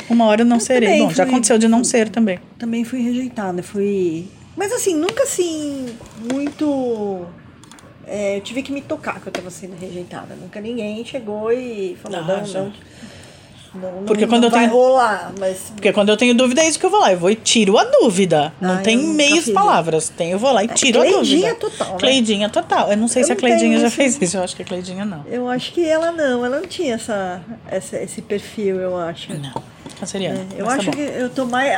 Uma 0.10 0.26
hora 0.26 0.42
eu 0.42 0.46
não 0.46 0.58
Eu 0.58 0.62
serei. 0.62 1.00
Bom, 1.00 1.10
já 1.10 1.24
fui- 1.24 1.34
aconteceu 1.34 1.58
de 1.58 1.68
não 1.68 1.84
ser 1.84 2.10
também. 2.10 2.40
Também 2.58 2.84
fui 2.84 3.02
rejeitada, 3.02 3.62
fui. 3.64 4.28
Mas 4.56 4.72
assim, 4.72 4.96
nunca 4.96 5.24
assim, 5.24 5.88
muito. 6.32 7.26
é, 8.06 8.38
eu 8.38 8.42
tive 8.42 8.62
que 8.62 8.72
me 8.72 8.82
tocar 8.82 9.20
que 9.20 9.28
eu 9.28 9.34
tava 9.34 9.50
sendo 9.50 9.76
rejeitada. 9.80 10.36
Nunca 10.36 10.60
ninguém 10.62 11.04
chegou 11.06 11.52
e 11.52 11.98
falou, 12.02 12.20
Ah, 12.20 12.24
não, 12.40 12.46
já. 12.46 12.60
não, 12.62 12.74
não. 13.76 14.04
Porque 14.06 14.22
não, 14.24 14.30
quando 14.30 14.42
não 14.44 14.48
eu 14.48 14.52
vai 14.52 14.68
tenho- 14.68 14.74
rolar, 14.74 15.32
mas. 15.40 15.72
Porque 15.76 15.92
quando 15.94 16.10
eu 16.10 16.18
tenho 16.18 16.34
dúvida 16.36 16.62
é 16.62 16.68
isso 16.68 16.80
que 16.80 16.86
eu 16.86 16.90
vou 16.90 17.00
lá. 17.00 17.12
Eu 17.12 17.18
vou 17.20 17.30
e 17.30 17.36
tiro 17.36 17.78
a 17.78 17.84
dúvida. 17.84 18.54
Não 18.62 18.76
Ah, 18.76 18.78
tem 18.78 18.98
meias 18.98 19.50
palavras. 19.50 20.10
Tem, 20.10 20.32
eu 20.32 20.40
vou 20.40 20.52
lá 20.52 20.64
e 20.64 20.68
tiro 20.68 21.02
a 21.02 21.06
Cleidinha 21.06 21.54
dúvida. 21.56 21.70
total, 21.78 21.94
né? 21.94 22.00
Cleidinha 22.00 22.50
total. 22.50 22.92
Eu 22.92 22.98
não 22.98 23.08
sei 23.08 23.24
Eu 23.24 23.28
se 23.28 23.32
a 23.34 23.36
Cleidinha 23.36 23.80
já 23.80 23.88
esse- 23.88 23.96
fez 23.96 24.22
isso. 24.22 24.38
Eu 24.38 24.44
acho 24.44 24.56
que 24.56 24.62
a 24.62 24.66
Cleidinha 24.66 25.06
não. 25.06 25.24
Eu 25.28 25.48
acho 25.50 25.72
que 25.74 25.86
ela 25.88 26.12
não, 26.12 26.46
ela 26.46 26.60
não 26.60 26.68
tinha 26.68 26.96
essa, 26.96 27.42
essa, 27.70 27.98
esse 27.98 28.22
perfil, 28.22 28.80
eu 28.80 28.98
acho. 28.98 29.34
Não. 29.34 29.54
Canceriana. 30.00 30.40
É, 30.58 30.62
eu 30.62 30.66
tá 30.66 30.74
acho 30.74 30.86
bom. 30.86 30.92
que 30.92 31.02
eu 31.02 31.30
tô 31.30 31.46
mais. 31.46 31.78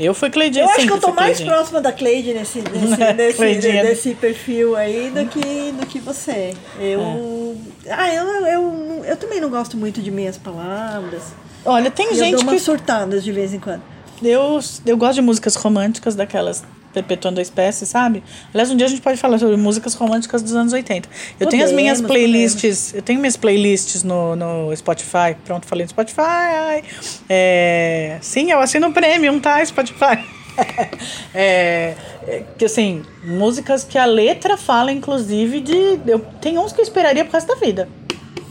Eu 0.00 0.14
fui 0.14 0.30
Cleidinha 0.30 0.64
Eu 0.64 0.70
acho 0.70 0.86
que 0.86 0.92
eu 0.92 0.98
tô 1.00 1.12
mais 1.12 1.36
Cleidinha. 1.36 1.50
próxima 1.54 1.80
da 1.80 1.92
Cleide 1.92 2.32
nesse, 2.32 2.60
nesse, 2.62 2.96
nesse, 3.14 3.36
Cleidinha. 3.36 3.84
perfil 4.20 4.74
aí 4.74 5.10
do 5.14 5.26
que, 5.26 5.72
do 5.78 5.86
que 5.86 5.98
você. 5.98 6.54
Eu. 6.80 7.00
É. 7.00 7.41
Ah, 7.88 8.12
eu, 8.14 8.24
eu, 8.46 9.04
eu 9.04 9.16
também 9.16 9.40
não 9.40 9.50
gosto 9.50 9.76
muito 9.76 10.00
de 10.00 10.10
meias 10.10 10.36
palavras. 10.36 11.22
Olha, 11.64 11.90
tem 11.90 12.06
E 12.06 12.10
eu 12.10 12.16
gente 12.16 12.34
dou 12.34 12.42
umas 12.42 12.54
que 12.54 12.60
surtadas 12.60 13.24
de 13.24 13.32
vez 13.32 13.52
em 13.52 13.60
quando. 13.60 13.82
Eu, 14.22 14.60
eu 14.86 14.96
gosto 14.96 15.14
de 15.14 15.22
músicas 15.22 15.56
românticas, 15.56 16.14
daquelas 16.14 16.62
perpetuando 16.92 17.40
a 17.40 17.42
espécie, 17.42 17.86
sabe? 17.86 18.22
Aliás, 18.52 18.70
um 18.70 18.76
dia 18.76 18.86
a 18.86 18.90
gente 18.90 19.00
pode 19.00 19.18
falar 19.18 19.38
sobre 19.38 19.56
músicas 19.56 19.94
românticas 19.94 20.42
dos 20.42 20.54
anos 20.54 20.72
80. 20.72 21.08
Eu 21.40 21.48
tenho 21.48 21.64
as 21.64 21.72
minhas 21.72 22.00
Podemos, 22.00 22.12
playlists, 22.12 22.94
eu 22.94 23.02
tenho 23.02 23.18
minhas 23.18 23.36
playlists 23.36 24.02
no, 24.02 24.36
no 24.36 24.76
Spotify. 24.76 25.34
Pronto, 25.44 25.66
falei 25.66 25.84
no 25.84 25.90
Spotify. 25.90 26.84
É, 27.28 28.18
sim, 28.20 28.50
eu 28.50 28.60
assino 28.60 28.88
o 28.88 28.92
Premium, 28.92 29.40
tá? 29.40 29.64
Spotify. 29.64 30.22
É, 31.34 31.96
é, 32.26 32.44
que 32.58 32.66
assim, 32.66 33.02
músicas 33.24 33.84
que 33.84 33.96
a 33.96 34.04
letra 34.04 34.56
fala, 34.56 34.92
inclusive, 34.92 35.60
de. 35.60 36.00
Eu 36.06 36.18
tenho 36.40 36.60
uns 36.60 36.72
que 36.72 36.80
eu 36.80 36.84
esperaria 36.84 37.24
pro 37.24 37.32
resto 37.32 37.48
da 37.48 37.54
vida. 37.54 37.88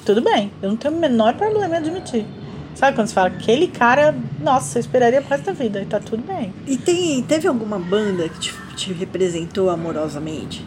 Tudo 0.05 0.21
bem, 0.21 0.51
eu 0.61 0.69
não 0.69 0.75
tenho 0.75 0.95
o 0.95 0.99
menor 0.99 1.35
problema 1.35 1.75
em 1.75 1.77
admitir. 1.77 2.25
Sabe 2.73 2.95
quando 2.95 3.07
você 3.07 3.13
fala, 3.13 3.27
aquele 3.27 3.67
cara, 3.67 4.15
nossa, 4.39 4.77
eu 4.77 4.81
esperaria 4.81 5.21
pro 5.21 5.29
resto 5.29 5.45
da 5.45 5.53
vida, 5.53 5.81
e 5.81 5.85
tá 5.85 5.99
tudo 5.99 6.23
bem. 6.23 6.51
E 6.65 6.77
tem, 6.77 7.21
teve 7.21 7.47
alguma 7.47 7.77
banda 7.77 8.27
que 8.29 8.39
te, 8.39 8.53
te 8.75 8.93
representou 8.93 9.69
amorosamente? 9.69 10.65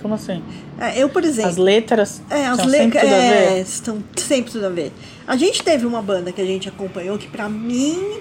Como 0.00 0.14
assim? 0.14 0.42
É, 0.78 1.02
eu, 1.02 1.08
por 1.08 1.24
exemplo. 1.24 1.50
As 1.50 1.56
letras 1.56 2.22
É, 2.30 2.46
as 2.46 2.64
letras 2.64 3.02
é, 3.04 3.60
estão 3.60 4.04
sempre 4.16 4.52
tudo 4.52 4.66
a 4.66 4.68
ver. 4.68 4.92
A 5.26 5.36
gente 5.36 5.62
teve 5.62 5.86
uma 5.86 6.02
banda 6.02 6.30
que 6.30 6.40
a 6.40 6.44
gente 6.44 6.68
acompanhou 6.68 7.16
que 7.16 7.26
pra 7.26 7.48
mim 7.48 8.20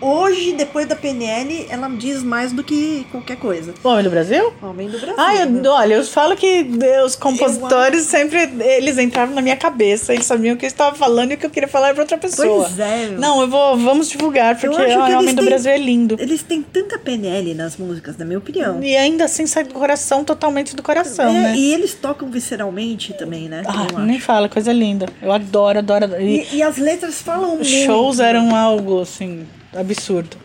hoje 0.00 0.52
depois 0.52 0.86
da 0.86 0.96
PNL 0.96 1.66
ela 1.68 1.88
diz 1.88 2.22
mais 2.22 2.52
do 2.52 2.62
que 2.62 3.06
qualquer 3.10 3.36
coisa. 3.36 3.74
Homem 3.82 4.04
do 4.04 4.10
Brasil? 4.10 4.52
Homem 4.62 4.88
do 4.88 4.98
Brasil. 4.98 5.14
Ah, 5.18 5.44
né? 5.46 5.60
eu, 5.64 5.70
olha, 5.72 5.94
eu 5.94 6.04
falo 6.04 6.36
que 6.36 6.66
os 7.04 7.16
compositores 7.16 8.02
sempre 8.04 8.38
eles 8.60 8.98
entravam 8.98 9.34
na 9.34 9.42
minha 9.42 9.56
cabeça, 9.56 10.12
eles 10.12 10.26
sabiam 10.26 10.54
o 10.54 10.58
que 10.58 10.64
eu 10.64 10.68
estava 10.68 10.94
falando 10.96 11.32
e 11.32 11.34
o 11.34 11.38
que 11.38 11.46
eu 11.46 11.50
queria 11.50 11.68
falar 11.68 11.92
para 11.94 12.02
outra 12.02 12.18
pessoa. 12.18 12.64
Pois 12.66 12.78
é, 12.78 13.06
meu. 13.08 13.18
Não, 13.20 13.40
eu 13.42 13.48
vou, 13.48 13.76
vamos 13.76 14.08
divulgar, 14.08 14.54
porque 14.58 14.68
o 14.68 15.18
Homem 15.18 15.34
do 15.34 15.40
têm- 15.40 15.48
Brasil 15.50 15.72
é 15.72 15.78
lindo. 15.78 16.16
Eles 16.18 16.42
têm 16.42 16.62
tanta 16.62 16.98
PNL 16.98 17.54
nas 17.54 17.76
músicas, 17.76 18.16
na 18.16 18.24
minha 18.24 18.38
opinião. 18.38 18.82
E 18.82 18.96
ainda 18.96 19.24
assim 19.24 19.46
sai 19.46 19.64
do 19.64 19.74
coração, 19.74 20.24
totalmente 20.24 20.74
do 20.76 20.82
coração, 20.82 21.28
É, 21.30 21.32
né? 21.42 21.56
E 21.56 21.72
eles 21.72 21.94
tocam 21.94 22.28
visceralmente 22.30 23.12
também, 23.14 23.48
né? 23.48 23.62
Ah, 23.66 24.00
nem 24.00 24.18
fala, 24.20 24.48
coisa 24.48 24.72
linda. 24.72 25.06
Eu 25.22 25.32
adoro, 25.32 25.78
adoro, 25.78 26.04
adoro. 26.04 26.22
E, 26.22 26.46
E, 26.52 26.56
e 26.56 26.62
as 26.62 26.76
letras 26.76 27.20
falam 27.22 27.50
muito. 27.56 27.64
shows 27.64 28.20
eram 28.20 28.54
algo, 28.54 29.00
assim, 29.00 29.46
absurdo. 29.76 30.36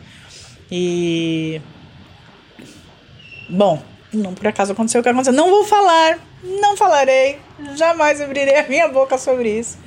E. 0.71 1.61
Bom, 3.49 3.81
não 4.13 4.33
por 4.33 4.47
acaso 4.47 4.71
aconteceu 4.71 5.01
o 5.01 5.03
que 5.03 5.09
aconteceu. 5.09 5.33
Não 5.33 5.49
vou 5.49 5.63
falar, 5.63 6.19
não 6.43 6.77
falarei, 6.77 7.39
jamais 7.75 8.21
abrirei 8.21 8.57
a 8.57 8.67
minha 8.67 8.87
boca 8.87 9.17
sobre 9.17 9.59
isso. 9.59 9.77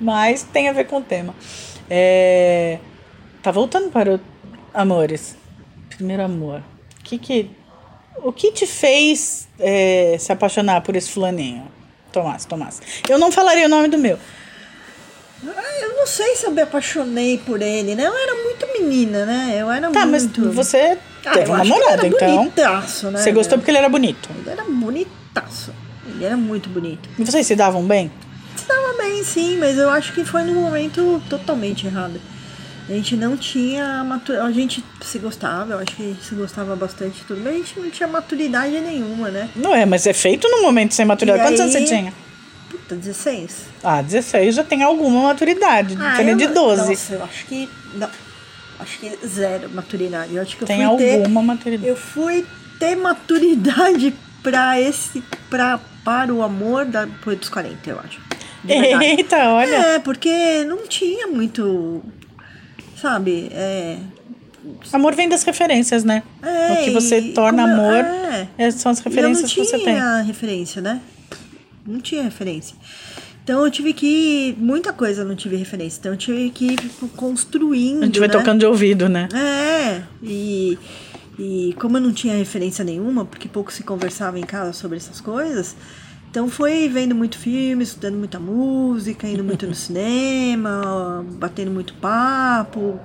Mas 0.00 0.42
tem 0.42 0.68
a 0.68 0.72
ver 0.72 0.86
com 0.86 0.98
o 0.98 1.02
tema. 1.02 1.34
É... 1.88 2.78
Tá 3.42 3.50
voltando 3.50 3.90
para 3.90 4.14
o 4.14 4.20
Amores. 4.72 5.36
Primeiro 5.88 6.22
amor. 6.22 6.62
O 7.00 7.02
que 7.02 7.18
que, 7.18 7.50
o 8.22 8.32
que 8.32 8.52
te 8.52 8.66
fez 8.66 9.48
é, 9.58 10.16
se 10.18 10.32
apaixonar 10.32 10.80
por 10.82 10.94
esse 10.94 11.10
fulaninho? 11.10 11.66
Tomás, 12.12 12.44
Tomás. 12.44 12.80
Eu 13.08 13.18
não 13.18 13.32
falaria 13.32 13.66
o 13.66 13.68
nome 13.68 13.88
do 13.88 13.98
meu. 13.98 14.18
Ah, 15.46 15.80
Eu 15.82 15.96
não 15.96 16.06
sei 16.06 16.36
se 16.36 16.44
eu 16.46 16.50
me 16.50 16.60
apaixonei 16.62 17.38
por 17.38 17.60
ele, 17.62 17.94
né? 17.94 18.06
Eu 18.06 18.14
era 18.16 18.34
muito 18.34 18.66
menina, 18.78 19.24
né? 19.24 19.56
Eu 19.58 19.70
era 19.70 19.90
Tá, 19.90 20.04
mas 20.06 20.24
muito. 20.24 20.50
você 20.52 20.98
Ah, 21.24 21.32
teve 21.32 21.50
um 21.50 21.56
namorado, 21.56 21.92
era 21.92 22.06
então. 22.06 22.36
Bonitaço, 22.36 23.10
né? 23.10 23.20
Você 23.20 23.32
gostou 23.32 23.58
porque 23.58 23.70
ele 23.70 23.78
era 23.78 23.88
bonito. 23.88 24.28
Ele 24.38 24.50
era 24.50 24.64
bonitaço. 24.64 25.72
Ele 26.06 26.24
era 26.24 26.36
muito 26.36 26.68
bonito. 26.68 27.08
E 27.18 27.24
vocês 27.24 27.46
se 27.46 27.56
davam 27.56 27.82
bem? 27.84 28.10
Estava 28.56 28.92
bem, 28.98 29.22
sim, 29.24 29.56
mas 29.58 29.78
eu 29.78 29.88
acho 29.90 30.12
que 30.12 30.24
foi 30.24 30.42
no 30.42 30.52
momento 30.54 31.22
totalmente 31.30 31.86
errado. 31.86 32.20
A 32.88 32.92
gente 32.92 33.16
não 33.16 33.36
tinha 33.36 34.02
maturidade. 34.04 34.48
A 34.50 34.52
gente 34.52 34.84
se 35.02 35.18
gostava, 35.18 35.74
eu 35.74 35.78
acho 35.78 35.94
que 35.96 36.16
se 36.22 36.34
gostava 36.34 36.74
bastante 36.76 37.22
tudo, 37.24 37.40
mas 37.42 37.54
a 37.54 37.56
gente 37.56 37.78
não 37.80 37.88
tinha 37.90 38.08
maturidade 38.08 38.78
nenhuma, 38.80 39.30
né? 39.30 39.48
Não 39.56 39.74
é, 39.74 39.86
mas 39.86 40.06
é 40.06 40.12
feito 40.12 40.48
num 40.48 40.62
momento 40.62 40.92
sem 40.94 41.04
maturidade. 41.06 41.40
E 41.40 41.46
Quantos 41.46 41.60
anos 41.60 41.74
aí- 41.76 41.86
você 41.86 41.94
tinha? 41.94 42.12
Puta, 42.90 42.96
16. 43.00 43.50
Ah, 43.82 44.02
16 44.02 44.54
já 44.54 44.64
tem 44.64 44.82
alguma 44.82 45.22
maturidade, 45.28 45.96
Ah, 46.00 46.10
diferente 46.10 46.42
eu- 46.42 46.48
de 46.48 46.54
12. 46.54 46.88
Nossa, 46.90 47.14
eu 47.14 47.24
acho 47.24 47.46
que. 47.46 47.68
Não. 47.94 48.08
Acho 48.78 48.98
que 48.98 49.18
zero 49.26 49.68
maturidade. 49.70 50.34
Eu 50.34 50.42
acho 50.42 50.56
que 50.56 50.62
eu 50.64 50.66
tem 50.66 50.86
fui 50.86 50.96
ter. 50.96 51.14
alguma 51.16 51.42
maturidade. 51.42 51.88
Eu 51.88 51.96
fui 51.96 52.46
ter 52.78 52.96
maturidade 52.96 54.14
pra 54.42 54.80
esse. 54.80 55.22
Pra, 55.50 55.78
para 56.04 56.32
o 56.32 56.42
amor 56.42 56.86
da, 56.86 57.04
dos 57.04 57.48
40, 57.48 57.90
eu 57.90 58.00
acho. 58.00 58.20
Eita, 58.66 59.36
olha. 59.50 59.74
É, 59.76 59.98
porque 59.98 60.64
não 60.64 60.86
tinha 60.86 61.26
muito. 61.26 62.02
Sabe? 63.00 63.48
É. 63.52 63.98
Amor 64.92 65.14
vem 65.14 65.28
das 65.28 65.42
referências, 65.42 66.04
né? 66.04 66.22
é 66.42 66.72
o 66.72 66.84
que 66.84 66.90
você 66.90 67.32
torna 67.32 67.62
eu- 67.62 67.66
amor 67.74 67.94
é. 68.04 68.46
é, 68.58 68.70
são 68.70 68.92
as 68.92 68.98
referências 69.00 69.48
eu 69.50 69.54
que 69.54 69.58
não 69.60 69.66
você 69.66 69.78
tem. 69.78 69.94
tinha 69.94 70.20
referência, 70.22 70.82
né? 70.82 71.00
Não 71.90 72.00
tinha 72.00 72.22
referência. 72.22 72.76
Então 73.42 73.64
eu 73.64 73.70
tive 73.70 73.92
que. 73.92 74.54
Muita 74.58 74.92
coisa 74.92 75.22
eu 75.22 75.26
não 75.26 75.34
tive 75.34 75.56
referência. 75.56 75.98
Então 75.98 76.12
eu 76.12 76.18
tive 76.18 76.50
que 76.50 76.66
ir 76.66 76.76
tipo, 76.76 77.08
construindo. 77.08 78.02
A 78.02 78.06
gente 78.06 78.18
vai 78.18 78.28
né? 78.28 78.34
tocando 78.34 78.60
de 78.60 78.66
ouvido, 78.66 79.08
né? 79.08 79.28
É, 79.34 80.02
e, 80.22 80.78
e 81.38 81.74
como 81.78 81.96
eu 81.96 82.00
não 82.00 82.12
tinha 82.12 82.36
referência 82.36 82.84
nenhuma, 82.84 83.24
porque 83.24 83.48
pouco 83.48 83.72
se 83.72 83.82
conversava 83.82 84.38
em 84.38 84.44
casa 84.44 84.72
sobre 84.72 84.98
essas 84.98 85.20
coisas, 85.20 85.74
então 86.30 86.48
foi 86.48 86.88
vendo 86.88 87.12
muito 87.12 87.36
filme, 87.36 87.82
estudando 87.82 88.14
muita 88.14 88.38
música, 88.38 89.26
indo 89.26 89.42
muito 89.42 89.66
no 89.66 89.74
cinema, 89.74 91.26
batendo 91.32 91.72
muito 91.72 91.92
papo, 91.94 93.00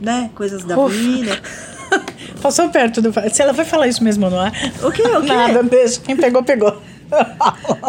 né, 0.00 0.30
coisas 0.34 0.64
da 0.64 0.76
Ufa. 0.76 0.92
vida. 0.92 1.40
Passou 2.42 2.68
perto 2.70 3.00
do. 3.00 3.12
Se 3.32 3.40
ela 3.40 3.52
vai 3.52 3.64
falar 3.64 3.86
isso 3.86 4.02
mesmo, 4.02 4.28
não 4.28 4.44
é? 4.44 4.50
O 4.82 4.90
quê? 4.90 5.02
O? 5.02 5.22
Nada, 5.22 5.62
deixa. 5.62 6.00
Quem 6.00 6.16
pegou, 6.16 6.42
pegou. 6.42 6.82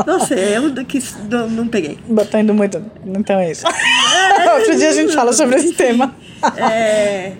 Nossa, 0.05 0.35
eu 0.35 0.73
que 0.85 0.99
não, 1.29 1.49
não 1.49 1.67
peguei. 1.67 1.97
Botar 2.07 2.39
indo 2.39 2.53
muito. 2.53 2.83
Então 3.05 3.39
é 3.39 3.51
isso. 3.51 3.65
Outro 4.55 4.75
dia 4.75 4.89
a 4.89 4.93
gente 4.93 5.13
fala 5.13 5.33
sobre 5.33 5.55
esse 5.57 5.73
tema. 5.73 6.15
É, 6.57 7.33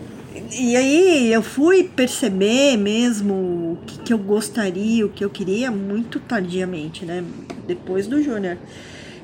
e 0.51 0.75
aí 0.75 1.33
eu 1.33 1.41
fui 1.41 1.83
perceber 1.83 2.77
mesmo 2.77 3.33
o 3.33 3.77
que, 3.85 3.99
que 3.99 4.13
eu 4.13 4.17
gostaria, 4.17 5.05
o 5.05 5.09
que 5.09 5.23
eu 5.23 5.29
queria 5.29 5.69
muito 5.69 6.19
tardiamente, 6.19 7.05
né? 7.05 7.23
Depois 7.67 8.07
do 8.07 8.21
Júnior. 8.21 8.57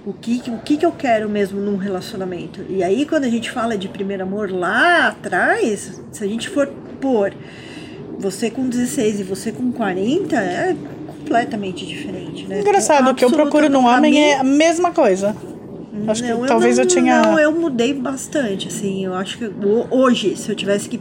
O 0.05 0.11
que, 0.11 0.43
o 0.47 0.57
que, 0.59 0.75
que 0.75 0.85
eu 0.85 0.91
quero 0.91 1.29
mesmo 1.29 1.61
num 1.61 1.77
relacionamento. 1.77 2.65
E 2.67 2.83
aí, 2.83 3.05
quando 3.05 3.23
a 3.23 3.29
gente 3.29 3.49
fala 3.49 3.77
de 3.77 3.87
primeiro 3.87 4.23
amor 4.23 4.51
lá 4.51 5.07
atrás, 5.07 6.01
se 6.11 6.23
a 6.23 6.27
gente 6.27 6.49
for 6.49 6.67
pôr 6.99 7.33
você 8.19 8.51
com 8.51 8.67
16 8.67 9.21
e 9.21 9.23
você 9.23 9.51
com 9.51 9.71
40, 9.71 10.35
é 10.35 10.75
completamente 11.37 11.85
diferente, 11.85 12.45
né? 12.45 12.59
Engraçado, 12.61 13.09
o 13.11 13.15
que 13.15 13.25
eu 13.25 13.31
procuro 13.31 13.69
num 13.69 13.85
homem 13.85 14.19
é 14.21 14.37
a 14.39 14.43
mesma 14.43 14.91
coisa. 14.91 15.35
Acho 16.07 16.23
que 16.23 16.29
não, 16.29 16.45
talvez 16.45 16.77
eu, 16.77 16.85
não- 16.85 16.91
tinha. 16.91 17.21
Não, 17.21 17.39
eu 17.39 17.51
mudei 17.51 17.93
bastante, 17.93 18.67
assim. 18.67 19.05
Eu 19.05 19.13
acho 19.13 19.37
que 19.37 19.45
ho- 19.45 19.87
hoje, 19.91 20.35
se 20.35 20.49
eu 20.49 20.55
tivesse 20.55 20.89
que 20.89 20.99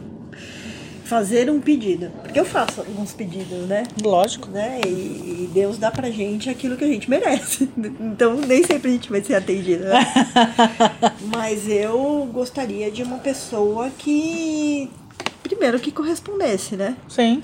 fazer 1.03 1.49
um 1.49 1.59
pedido, 1.59 2.09
porque 2.23 2.39
eu 2.39 2.45
faço 2.45 2.79
alguns 2.81 3.11
pedidos, 3.11 3.67
né? 3.67 3.83
Lógico. 4.01 4.49
né? 4.49 4.79
E, 4.85 4.89
e 4.89 5.49
Deus 5.53 5.77
dá 5.77 5.91
pra 5.91 6.09
gente 6.09 6.49
aquilo 6.49 6.75
que 6.77 6.83
a 6.83 6.87
gente 6.87 7.09
merece. 7.09 7.69
Então 7.99 8.35
nem 8.35 8.63
sempre 8.63 8.89
a 8.89 8.93
gente 8.93 9.09
vai 9.09 9.21
ser 9.21 9.35
atendido. 9.35 9.83
Né? 9.83 9.99
Mas 11.35 11.67
eu 11.67 12.27
gostaria 12.31 12.89
de 12.89 13.03
uma 13.03 13.17
pessoa 13.17 13.89
que 13.97 14.89
primeiro 15.43 15.79
que 15.79 15.91
correspondesse, 15.91 16.75
né? 16.75 16.95
Sim. 17.09 17.43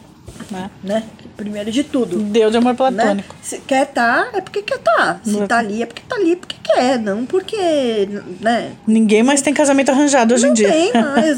Né? 0.51 0.69
né? 0.83 1.03
Primeiro 1.39 1.71
de 1.71 1.83
tudo. 1.83 2.17
Deus 2.17 2.51
de 2.51 2.57
amor 2.57 2.71
Né? 2.73 2.77
platônico. 2.77 3.35
Se 3.41 3.59
quer 3.59 3.87
tá, 3.87 4.29
é 4.33 4.41
porque 4.41 4.61
quer 4.61 4.77
tá. 4.79 5.19
Se 5.23 5.47
tá 5.47 5.57
ali, 5.57 5.81
é 5.81 5.85
porque 5.85 6.01
tá 6.07 6.15
ali 6.15 6.35
porque 6.35 6.55
quer, 6.63 6.99
não 6.99 7.25
porque, 7.25 8.07
né? 8.41 8.73
Ninguém 8.85 9.23
mais 9.23 9.41
tem 9.41 9.53
casamento 9.53 9.89
arranjado 9.89 10.33
hoje 10.33 10.45
em 10.45 10.47
Não 10.49 10.53
dia. 10.53 10.69
tem 10.71 10.91
mais. 11.01 11.37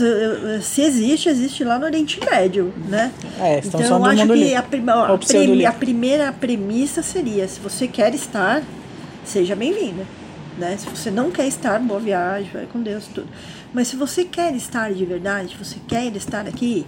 Se 0.66 0.82
existe, 0.82 1.30
existe 1.30 1.64
lá 1.64 1.78
no 1.80 1.86
Oriente 1.86 2.20
Médio, 2.30 2.74
né? 2.90 3.12
É, 3.40 3.60
então 3.60 3.80
eu 3.80 4.06
acho 4.06 4.26
que 4.28 4.34
livre. 4.34 4.56
a, 4.56 4.62
prima- 4.64 4.94
a 5.14 5.18
livre. 5.38 5.66
a 5.66 5.72
primeira 5.72 6.32
premissa 6.34 7.02
seria: 7.02 7.48
se 7.48 7.60
você 7.60 7.88
quer 7.88 8.14
estar, 8.14 8.62
seja 9.24 9.56
bem-vindo. 9.56 10.06
Né? 10.58 10.76
Se 10.78 10.86
você 10.90 11.10
não 11.10 11.32
quer 11.32 11.48
estar, 11.48 11.80
boa 11.80 12.00
viagem, 12.00 12.50
vai 12.54 12.66
com 12.66 12.82
Deus, 12.82 13.06
tudo. 13.08 13.28
Mas 13.74 13.88
se 13.88 13.96
você 13.96 14.26
quer 14.26 14.54
estar 14.54 14.92
de 14.94 15.06
verdade, 15.06 15.56
você 15.58 15.78
quer 15.88 16.06
estar 16.16 16.46
aqui, 16.46 16.86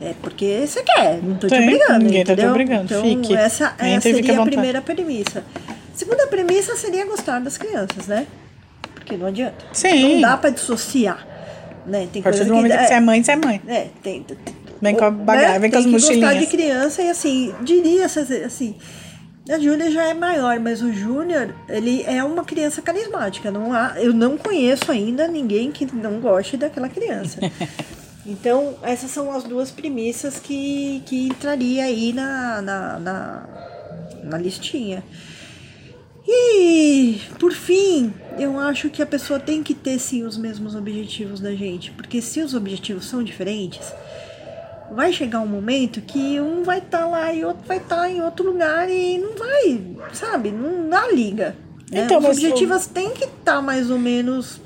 é 0.00 0.14
porque 0.22 0.66
você 0.66 0.82
quer, 0.82 1.20
não 1.22 1.36
tô 1.36 1.46
te 1.46 1.56
Sim, 1.56 1.62
obrigando. 1.62 2.04
ninguém 2.04 2.24
tá 2.24 2.26
te 2.26 2.32
entendeu? 2.32 2.50
obrigando, 2.50 2.84
Então, 2.84 3.02
fique. 3.02 3.34
essa, 3.36 3.74
essa 3.78 4.00
seria 4.00 4.40
a 4.40 4.44
primeira 4.44 4.80
premissa. 4.82 5.44
Segunda 5.94 6.26
premissa 6.26 6.76
seria 6.76 7.06
gostar 7.06 7.38
das 7.40 7.56
crianças, 7.56 8.06
né? 8.08 8.26
Porque 8.94 9.16
não 9.16 9.26
adianta. 9.26 9.64
Sim. 9.72 10.14
Não 10.14 10.20
dá 10.22 10.36
pra 10.36 10.50
dissociar. 10.50 11.26
Né? 11.86 12.08
Tem 12.12 12.20
A 12.20 12.24
partir 12.24 12.44
do 12.44 12.54
momento 12.54 12.72
que 12.72 12.78
é, 12.78 12.86
você 12.86 12.94
é 12.94 13.00
mãe, 13.00 13.22
você 13.22 13.32
é 13.32 13.36
mãe. 13.36 13.60
é, 13.68 13.86
tem, 14.02 14.22
tem- 14.22 14.36
Vem 14.82 14.94
com 14.96 15.04
a 15.04 15.10
né, 15.10 15.24
bagagem, 15.24 15.60
vem 15.60 15.70
com 15.70 15.78
as 15.78 15.84
tem 15.84 15.92
que 15.94 15.98
gostar 15.98 16.14
mochilinhas. 16.14 16.40
de 16.40 16.46
criança 16.48 17.02
e 17.02 17.08
assim, 17.10 17.54
diria 17.62 18.04
assim, 18.06 18.74
a 19.48 19.58
Júlia 19.58 19.90
já 19.90 20.08
é 20.08 20.14
maior, 20.14 20.58
mas 20.60 20.82
o 20.82 20.92
Júnior, 20.92 21.54
ele 21.68 22.02
é 22.06 22.22
uma 22.24 22.44
criança 22.44 22.82
carismática. 22.82 23.50
Não 23.50 23.72
há, 23.72 23.94
eu 23.96 24.12
não 24.12 24.36
conheço 24.36 24.90
ainda 24.90 25.26
ninguém 25.28 25.70
que 25.70 25.86
não 25.94 26.20
goste 26.20 26.56
daquela 26.56 26.88
criança. 26.88 27.38
Então, 28.26 28.74
essas 28.82 29.10
são 29.10 29.30
as 29.30 29.44
duas 29.44 29.70
premissas 29.70 30.38
que, 30.38 31.02
que 31.04 31.26
entraria 31.26 31.84
aí 31.84 32.12
na, 32.12 32.62
na, 32.62 32.98
na, 32.98 33.46
na 34.22 34.38
listinha. 34.38 35.04
E, 36.26 37.20
por 37.38 37.52
fim, 37.52 38.12
eu 38.38 38.58
acho 38.58 38.88
que 38.88 39.02
a 39.02 39.06
pessoa 39.06 39.38
tem 39.38 39.62
que 39.62 39.74
ter 39.74 39.98
sim 39.98 40.22
os 40.24 40.38
mesmos 40.38 40.74
objetivos 40.74 41.38
da 41.38 41.54
gente, 41.54 41.90
porque 41.90 42.22
se 42.22 42.40
os 42.40 42.54
objetivos 42.54 43.04
são 43.04 43.22
diferentes, 43.22 43.92
vai 44.90 45.12
chegar 45.12 45.40
um 45.40 45.46
momento 45.46 46.00
que 46.00 46.40
um 46.40 46.62
vai 46.62 46.78
estar 46.78 47.06
lá 47.06 47.30
e 47.32 47.44
outro 47.44 47.66
vai 47.66 47.76
estar 47.76 48.08
em 48.08 48.22
outro 48.22 48.46
lugar 48.50 48.88
e 48.88 49.18
não 49.18 49.36
vai, 49.36 49.96
sabe? 50.14 50.50
Não 50.50 50.88
dá 50.88 51.08
liga. 51.08 51.56
né? 51.90 52.04
Então, 52.04 52.18
os 52.20 52.24
objetivos 52.24 52.86
têm 52.86 53.10
que 53.10 53.24
estar 53.24 53.60
mais 53.60 53.90
ou 53.90 53.98
menos 53.98 54.60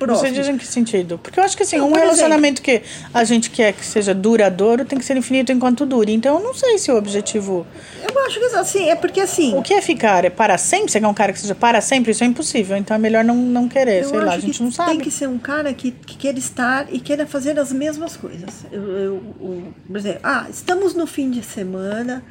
Você 0.00 0.30
diz 0.30 0.46
em 0.48 0.56
que 0.56 0.66
sentido? 0.66 1.18
Porque 1.18 1.40
eu 1.40 1.44
acho 1.44 1.56
que 1.56 1.62
assim, 1.64 1.78
Não, 1.78 1.88
um 1.90 1.92
relacionamento 1.92 2.62
que 2.62 2.82
a 3.12 3.24
gente 3.24 3.50
quer 3.50 3.72
que 3.72 3.84
seja 3.84 4.14
duradouro 4.14 4.84
tem 4.84 4.98
que 4.98 5.04
ser 5.04 5.16
infinito 5.16 5.50
enquanto 5.50 5.84
dure. 5.84 6.12
Então 6.12 6.38
eu 6.38 6.42
não 6.44 6.54
sei 6.54 6.78
se 6.78 6.90
o 6.92 6.96
objetivo. 6.96 7.66
Eu 8.08 8.26
acho 8.26 8.38
que 8.38 8.44
assim, 8.56 8.88
é 8.88 8.94
porque 8.94 9.20
assim. 9.20 9.56
O 9.56 9.62
que 9.62 9.74
é 9.74 9.82
ficar? 9.82 10.24
É 10.24 10.30
para 10.30 10.56
sempre? 10.56 10.90
Você 10.92 11.00
quer 11.00 11.06
um 11.06 11.14
cara 11.14 11.32
que 11.32 11.40
seja 11.40 11.54
para 11.54 11.80
sempre? 11.80 12.12
Isso 12.12 12.22
é 12.22 12.26
impossível. 12.26 12.76
Então 12.76 12.94
é 12.94 12.98
melhor 12.98 13.24
não, 13.24 13.34
não 13.34 13.68
querer. 13.68 14.04
Eu 14.04 14.08
sei 14.10 14.20
lá, 14.20 14.34
a 14.34 14.38
gente 14.38 14.62
não 14.62 14.70
sabe. 14.70 14.90
Tem 14.92 15.00
que 15.00 15.10
ser 15.10 15.28
um 15.28 15.38
cara 15.38 15.74
que, 15.74 15.90
que 15.90 16.16
queira 16.16 16.38
estar 16.38 16.86
e 16.94 17.00
queira 17.00 17.26
fazer 17.26 17.58
as 17.58 17.72
mesmas 17.72 18.16
coisas. 18.16 18.66
Eu, 18.70 18.82
eu, 18.82 19.22
eu- 19.40 19.74
por 19.86 19.96
exemplo, 19.96 20.20
ah, 20.22 20.46
estamos 20.48 20.94
no 20.94 21.06
fim 21.06 21.30
de 21.30 21.42
semana, 21.42 22.22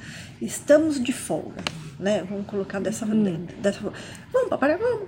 estamos 0.41 1.03
de 1.03 1.11
folga, 1.11 1.61
né? 1.99 2.23
Vamos 2.29 2.45
colocar 2.47 2.79
dessa, 2.79 3.05
Hum. 3.05 3.45
dessa 3.61 3.79
forma. 3.79 3.97
Vamos, 4.31 4.49
papai, 4.49 4.77
vamos. 4.77 5.07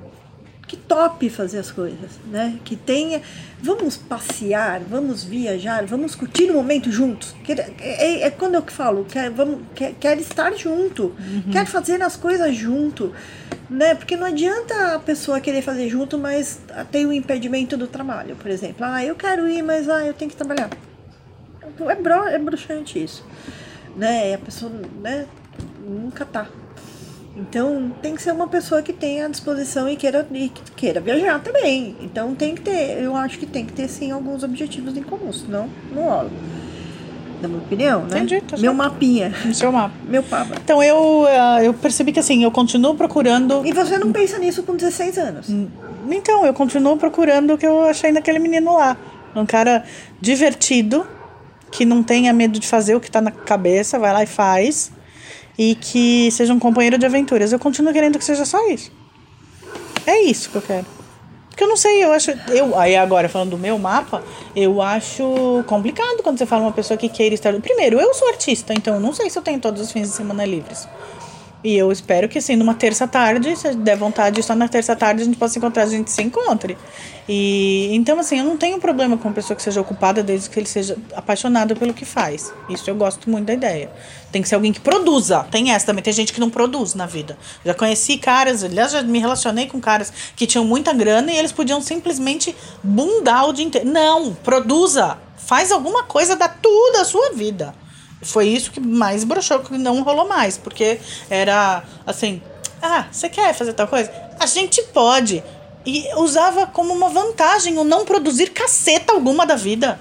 Que 0.70 0.78
top 0.78 1.28
fazer 1.32 1.58
as 1.58 1.72
coisas, 1.72 2.12
né? 2.28 2.60
Que 2.64 2.76
tenha. 2.76 3.24
Vamos 3.60 3.98
passear, 3.98 4.80
vamos 4.82 5.24
viajar, 5.24 5.84
vamos 5.88 6.14
curtir 6.14 6.52
o 6.52 6.54
momento 6.54 6.92
juntos. 6.92 7.34
É, 7.48 7.64
é- 7.80 8.22
é 8.28 8.30
quando 8.30 8.54
eu 8.54 8.62
falo, 8.68 9.04
quer, 9.04 9.32
vamos, 9.32 9.62
quer, 9.74 9.96
quer 10.00 10.20
estar 10.20 10.54
junto, 10.56 11.06
Uhum. 11.20 11.52
quer 11.52 11.66
fazer 11.66 12.04
as 12.04 12.16
coisas 12.16 12.56
junto, 12.56 13.12
né? 13.68 13.96
Porque 13.96 14.16
não 14.16 14.28
adianta 14.28 14.94
a 14.94 15.00
pessoa 15.00 15.42
querer 15.42 15.64
fazer 15.64 15.90
junto, 15.90 16.20
mas 16.20 16.60
tem 16.92 17.04
o 17.08 17.12
impedimento 17.12 17.76
do 17.76 17.88
trabalho, 17.88 18.36
por 18.36 18.52
exemplo. 18.52 18.86
Ah, 18.86 19.04
eu 19.04 19.16
quero 19.16 19.48
ir, 19.50 19.64
mas 19.64 19.90
ah, 19.90 20.06
eu 20.06 20.14
tenho 20.14 20.30
que 20.30 20.38
trabalhar. 20.38 20.70
É, 21.88 21.96
bro, 21.96 22.28
é 22.28 22.38
bruxante 22.38 23.04
isso, 23.04 23.26
né? 23.96 24.36
A 24.36 24.38
pessoa, 24.38 24.72
né? 25.02 25.26
Nunca 25.84 26.26
tá. 26.26 26.48
Então 27.40 27.92
tem 28.02 28.16
que 28.16 28.22
ser 28.22 28.32
uma 28.32 28.48
pessoa 28.48 28.82
que 28.82 28.92
tenha 28.92 29.26
a 29.26 29.30
disposição 29.30 29.88
e 29.88 29.96
queira, 29.96 30.28
e 30.32 30.50
que 30.50 30.72
queira 30.74 31.00
viajar 31.00 31.40
também. 31.40 31.96
Então 32.02 32.36
tem 32.36 32.54
que 32.54 32.62
ter, 32.62 33.02
eu 33.02 33.16
acho 33.16 33.40
que 33.40 33.46
tem 33.46 33.66
que 33.66 33.74
ter 33.74 33.88
sim 33.88 34.12
alguns 34.12 34.44
objetivos 34.44 34.98
em 34.98 35.04
comum, 35.04 35.32
senão 35.32 35.70
não 35.94 36.04
rola. 36.04 36.30
Na 37.42 37.48
minha 37.48 37.62
opinião, 37.62 38.02
né? 38.02 38.18
Entendi, 38.18 38.42
tá 38.42 38.58
meu 38.58 38.74
certo. 38.74 38.76
mapinha, 38.76 39.34
seu 39.54 39.72
mapa. 39.72 39.94
meu 40.06 40.22
papa. 40.22 40.56
Então 40.62 40.84
eu, 40.84 41.26
ah, 41.26 41.64
eu 41.64 41.74
percebi 41.74 42.12
que 42.12 42.20
assim, 42.20 42.44
eu 42.44 42.52
continuo 42.52 42.96
procurando. 42.96 43.66
E 43.66 43.72
você 43.72 43.98
não 43.98 44.12
pensa 44.12 44.38
nisso 44.38 44.62
com 44.64 44.76
16 44.76 45.18
anos. 45.18 45.50
Então, 46.12 46.46
eu 46.46 46.54
continuo 46.54 46.98
procurando 46.98 47.54
o 47.54 47.58
que 47.58 47.66
eu 47.66 47.86
achei 47.86 48.12
naquele 48.12 48.40
menino 48.40 48.74
lá. 48.74 48.98
Um 49.36 49.46
cara 49.46 49.84
divertido, 50.20 51.06
que 51.72 51.86
não 51.86 52.02
tenha 52.02 52.34
medo 52.34 52.60
de 52.60 52.68
fazer 52.68 52.96
o 52.96 53.00
que 53.00 53.12
tá 53.12 53.22
na 53.22 53.32
cabeça, 53.32 54.00
vai 54.00 54.12
lá 54.12 54.24
e 54.24 54.28
faz. 54.28 54.92
E 55.60 55.76
que 55.76 56.32
seja 56.32 56.54
um 56.54 56.60
companheiro 56.60 56.98
de 56.98 57.06
aventuras. 57.06 57.52
Eu 57.52 57.60
continuo 57.60 57.92
querendo 57.92 58.18
que 58.18 58.24
seja 58.24 58.46
só 58.46 58.66
isso. 58.70 58.90
É 60.08 60.22
isso 60.22 60.50
que 60.50 60.56
eu 60.56 60.62
quero. 60.62 60.86
Porque 61.50 61.66
eu 61.66 61.68
não 61.68 61.76
sei, 61.76 62.02
eu 62.02 62.14
acho. 62.14 62.32
Eu, 62.48 62.80
aí 62.80 62.96
agora, 62.96 63.28
falando 63.28 63.50
do 63.50 63.58
meu 63.58 63.78
mapa, 63.78 64.24
eu 64.56 64.82
acho 64.82 65.62
complicado 65.68 66.24
quando 66.24 66.38
você 66.38 66.46
fala 66.46 66.62
uma 66.62 66.72
pessoa 66.72 66.98
que 66.98 67.10
queira 67.10 67.36
estar. 67.36 67.54
Primeiro, 67.60 68.00
eu 68.00 68.14
sou 68.14 68.30
artista, 68.30 68.74
então 68.74 68.94
eu 68.94 69.00
não 69.02 69.12
sei 69.12 69.30
se 69.30 69.38
eu 69.38 69.44
tenho 69.44 69.60
todos 69.60 69.82
os 69.82 69.92
fins 69.92 70.08
de 70.08 70.16
semana 70.16 70.46
livres. 70.46 70.88
E 71.62 71.76
eu 71.76 71.92
espero 71.92 72.30
que, 72.30 72.38
assim, 72.38 72.56
numa 72.56 72.74
terça-tarde, 72.74 73.54
se 73.56 73.74
der 73.76 73.98
vontade, 73.98 74.42
só 74.42 74.56
na 74.56 74.70
terça-tarde 74.70 75.24
a 75.24 75.26
gente 75.26 75.38
possa 75.38 75.58
encontrar, 75.58 75.84
a 75.84 75.88
gente 75.88 76.10
se 76.10 76.22
encontre. 76.22 76.78
E 77.28 77.90
então, 77.94 78.18
assim, 78.18 78.40
eu 78.40 78.46
não 78.46 78.56
tenho 78.56 78.80
problema 78.80 79.18
com 79.18 79.28
uma 79.28 79.34
pessoa 79.34 79.58
que 79.58 79.62
seja 79.62 79.82
ocupada 79.82 80.24
desde 80.24 80.50
que 80.50 80.58
ele 80.58 80.68
seja 80.68 80.98
apaixonado 81.14 81.76
pelo 81.76 81.94
que 81.94 82.06
faz. 82.06 82.54
Isso 82.70 82.90
eu 82.90 82.96
gosto 82.96 83.30
muito 83.30 83.48
da 83.48 83.54
ideia. 83.54 83.92
Tem 84.32 84.42
que 84.42 84.48
ser 84.48 84.56
alguém 84.56 84.72
que 84.72 84.80
produza. 84.80 85.46
Tem 85.52 85.72
essa 85.74 85.88
também. 85.88 86.02
Tem 86.02 86.14
gente 86.14 86.32
que 86.32 86.40
não 86.40 86.50
produz 86.50 86.96
na 86.96 87.06
vida. 87.06 87.38
Já 87.66 87.74
conheci 87.74 88.18
caras, 88.18 88.64
aliás, 88.64 88.94
já 88.94 89.02
me 89.02 89.20
relacionei 89.20 89.68
com 89.68 89.82
caras 89.82 90.14
que 90.38 90.48
tinham 90.48 90.64
muita 90.64 90.94
grana 90.94 91.30
e 91.30 91.38
eles 91.38 91.52
podiam 91.52 91.82
simplesmente 91.82 92.56
bundar 92.82 93.50
o 93.50 93.54
dia 93.54 93.66
inteiro. 93.66 93.90
Não, 93.90 94.34
produza. 94.34 95.18
Faz 95.36 95.74
alguma 95.74 96.04
coisa 96.04 96.38
da 96.38 96.48
tudo 96.48 96.98
a 97.00 97.04
sua 97.04 97.32
vida. 97.32 97.74
Foi 98.22 98.48
isso 98.48 98.72
que 98.72 98.80
mais 98.80 99.24
broxou, 99.24 99.60
que 99.60 99.78
não 99.78 100.02
rolou 100.02 100.28
mais. 100.28 100.58
Porque 100.58 101.00
era 101.30 101.84
assim: 102.06 102.42
ah, 102.82 103.06
você 103.12 103.30
quer 103.30 103.54
fazer 103.54 103.74
tal 103.74 103.88
coisa? 103.88 104.12
A 104.40 104.46
gente 104.46 104.82
pode. 104.94 105.44
E 105.86 106.14
usava 106.16 106.68
como 106.68 106.94
uma 106.94 107.10
vantagem 107.10 107.78
o 107.78 107.84
não 107.84 108.06
produzir 108.06 108.50
caceta 108.52 109.14
alguma 109.14 109.46
da 109.46 109.56
vida. 109.56 110.00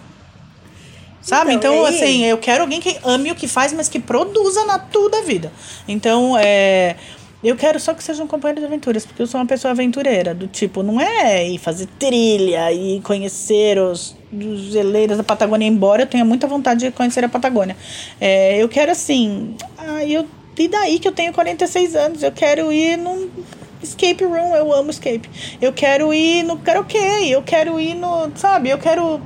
Sabe? 1.23 1.53
Então, 1.53 1.75
Então, 1.75 1.87
é- 1.87 1.91
assim, 1.91 2.25
eu 2.25 2.39
quero 2.39 2.63
alguém 2.63 2.81
que 2.81 2.99
ame 3.05 3.31
o 3.31 3.35
que 3.35 3.47
faz, 3.47 3.73
mas 3.73 3.89
que 3.89 4.01
produza 4.01 4.65
na 4.65 4.79
tudo 4.79 5.11
da 5.11 5.21
vida. 5.21 5.53
Então, 5.87 6.37
é. 6.39 6.97
Eu 7.43 7.55
quero 7.55 7.79
só 7.79 7.95
que 7.95 8.03
seja 8.03 8.23
um 8.23 8.27
companheiro 8.27 8.61
de 8.61 8.67
aventuras, 8.67 9.07
porque 9.07 9.23
eu 9.23 9.27
sou 9.27 9.41
uma 9.41 9.47
pessoa 9.47 9.71
aventureira, 9.71 10.35
do 10.35 10.49
tipo, 10.49 10.83
não 10.83 11.01
é 11.01 11.49
ir 11.49 11.59
fazer 11.59 11.87
trilha 11.99 12.73
e 12.73 13.01
conhecer 13.03 13.79
os, 13.79 14.17
os 14.33 14.61
geleiros 14.73 15.17
da 15.17 15.23
Patagônia, 15.23 15.67
embora 15.67 16.03
eu 16.03 16.07
tenha 16.07 16.25
muita 16.25 16.49
vontade 16.49 16.81
de 16.81 16.91
conhecer 16.91 17.25
a 17.25 17.29
Patagônia. 17.29 17.77
É, 18.21 18.61
eu 18.61 18.69
quero 18.69 18.91
assim. 18.91 19.55
Ah, 19.79 20.05
eu, 20.05 20.27
e 20.59 20.67
daí 20.67 20.99
que 20.99 21.07
eu 21.07 21.13
tenho 21.13 21.33
46 21.33 21.95
anos? 21.95 22.23
Eu 22.25 22.33
quero 22.33 22.73
ir 22.73 22.97
num 22.97 23.31
escape 23.81 24.25
room, 24.25 24.57
eu 24.57 24.73
amo 24.73 24.91
escape. 24.91 25.31
Eu 25.63 25.73
quero 25.73 26.13
ir 26.13 26.43
no 26.43 26.59
karaokê, 26.59 27.27
eu 27.29 27.43
quero 27.43 27.79
ir 27.79 27.95
no. 27.95 28.33
Sabe, 28.35 28.71
eu 28.71 28.79
quero 28.79 29.21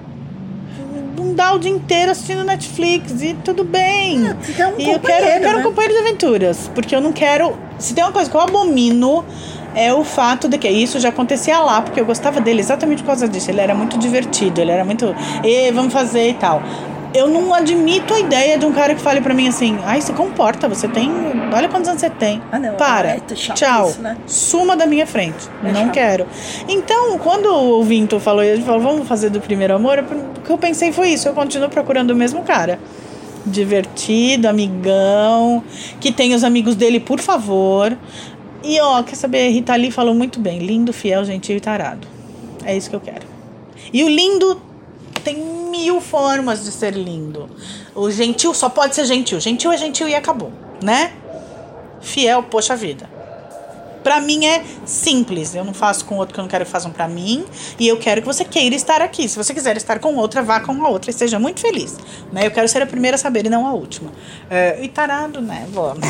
bundar 1.22 1.54
o 1.54 1.58
dia 1.58 1.70
inteiro 1.70 2.10
assistindo 2.10 2.42
Netflix 2.44 3.22
e 3.22 3.34
tudo 3.44 3.62
bem. 3.64 4.26
É, 4.26 4.34
você 4.34 4.52
quer 4.52 4.66
um 4.66 4.74
e 4.78 4.90
eu 4.90 5.00
quero, 5.00 5.26
eu 5.26 5.40
quero 5.40 5.58
né? 5.58 5.60
um 5.60 5.62
companheiro 5.62 5.94
de 5.94 6.00
aventuras. 6.00 6.70
Porque 6.74 6.94
eu 6.94 7.00
não 7.00 7.12
quero. 7.12 7.56
Se 7.78 7.94
tem 7.94 8.02
uma 8.02 8.12
coisa 8.12 8.28
que 8.28 8.36
eu 8.36 8.40
abomino. 8.40 9.24
É 9.74 9.90
o 9.90 10.04
fato 10.04 10.50
de 10.50 10.58
que 10.58 10.68
isso 10.68 11.00
já 11.00 11.08
acontecia 11.08 11.58
lá, 11.58 11.80
porque 11.80 11.98
eu 11.98 12.04
gostava 12.04 12.42
dele 12.42 12.60
exatamente 12.60 13.02
por 13.02 13.06
causa 13.06 13.26
disso. 13.26 13.50
Ele 13.50 13.62
era 13.62 13.74
muito 13.74 13.96
divertido, 13.96 14.60
ele 14.60 14.70
era 14.70 14.84
muito. 14.84 15.16
E 15.42 15.72
vamos 15.72 15.94
fazer 15.94 16.28
e 16.28 16.34
tal. 16.34 16.62
Eu 17.14 17.28
não 17.28 17.52
admito 17.52 18.14
a 18.14 18.20
ideia 18.20 18.56
de 18.56 18.64
um 18.64 18.72
cara 18.72 18.94
que 18.94 19.00
fale 19.00 19.20
pra 19.20 19.34
mim 19.34 19.46
assim: 19.48 19.78
ai, 19.84 20.00
se 20.00 20.12
comporta, 20.12 20.66
você 20.68 20.88
tem. 20.88 21.10
Olha 21.54 21.68
quantos 21.68 21.88
anos 21.88 22.00
você 22.00 22.08
tem. 22.08 22.40
Ah, 22.50 22.58
não, 22.58 22.74
Para. 22.74 23.10
é 23.10 23.20
chato 23.34 23.56
Tchau. 23.58 23.88
isso, 23.90 24.00
né? 24.00 24.16
Suma 24.26 24.74
da 24.76 24.86
minha 24.86 25.06
frente. 25.06 25.48
É 25.62 25.72
não 25.72 25.84
chato. 25.84 25.92
quero. 25.92 26.26
Então, 26.68 27.18
quando 27.18 27.46
o 27.52 27.82
Vinto 27.84 28.18
falou, 28.18 28.42
ele 28.42 28.62
falou, 28.62 28.80
vamos 28.80 29.06
fazer 29.06 29.28
do 29.28 29.40
primeiro 29.40 29.74
amor, 29.74 29.98
o 29.98 30.40
que 30.40 30.50
eu 30.50 30.56
pensei 30.56 30.90
foi 30.92 31.10
isso. 31.10 31.28
Eu 31.28 31.34
continuo 31.34 31.68
procurando 31.68 32.12
o 32.12 32.16
mesmo 32.16 32.42
cara. 32.42 32.80
Divertido, 33.44 34.48
amigão, 34.48 35.62
que 36.00 36.12
tem 36.12 36.32
os 36.34 36.44
amigos 36.44 36.76
dele, 36.76 37.00
por 37.00 37.20
favor. 37.20 37.96
E 38.64 38.80
ó, 38.80 39.02
quer 39.02 39.16
saber? 39.16 39.48
Rita 39.50 39.74
Lee 39.74 39.90
falou 39.90 40.14
muito 40.14 40.40
bem: 40.40 40.60
lindo, 40.60 40.92
fiel, 40.92 41.24
gentil 41.24 41.56
e 41.56 41.60
tarado. 41.60 42.06
É 42.64 42.76
isso 42.76 42.88
que 42.88 42.96
eu 42.96 43.00
quero. 43.00 43.26
E 43.92 44.02
o 44.04 44.08
lindo 44.08 44.60
tem 45.24 45.36
mil 45.72 46.00
formas 46.02 46.62
de 46.62 46.70
ser 46.70 46.92
lindo. 46.92 47.48
O 47.94 48.10
gentil 48.10 48.52
só 48.52 48.68
pode 48.68 48.94
ser 48.94 49.06
gentil. 49.06 49.40
Gentil 49.40 49.72
é 49.72 49.78
gentil 49.78 50.06
e 50.06 50.14
acabou, 50.14 50.52
né? 50.82 51.12
Fiel, 52.02 52.42
poxa 52.42 52.76
vida. 52.76 53.08
Pra 54.02 54.20
mim 54.20 54.44
é 54.44 54.62
simples. 54.84 55.54
Eu 55.54 55.64
não 55.64 55.72
faço 55.72 56.04
com 56.04 56.16
outro 56.16 56.34
que 56.34 56.40
eu 56.40 56.42
não 56.42 56.50
quero 56.50 56.64
que 56.64 56.70
façam 56.70 56.90
pra 56.90 57.08
mim. 57.08 57.46
E 57.78 57.88
eu 57.88 57.96
quero 57.98 58.20
que 58.20 58.26
você 58.26 58.44
queira 58.44 58.74
estar 58.74 59.00
aqui. 59.00 59.28
Se 59.28 59.36
você 59.36 59.54
quiser 59.54 59.76
estar 59.76 59.98
com 60.00 60.14
outra, 60.16 60.42
vá 60.42 60.60
com 60.60 60.84
a 60.84 60.88
outra 60.88 61.10
e 61.10 61.14
seja 61.14 61.38
muito 61.38 61.60
feliz. 61.60 61.96
Né? 62.32 62.46
Eu 62.46 62.50
quero 62.50 62.68
ser 62.68 62.82
a 62.82 62.86
primeira 62.86 63.14
a 63.14 63.18
saber 63.18 63.46
e 63.46 63.48
não 63.48 63.66
a 63.66 63.72
última. 63.72 64.12
É, 64.50 64.82
e 64.82 64.88
tarado, 64.88 65.40
né? 65.40 65.66
Vou. 65.70 65.94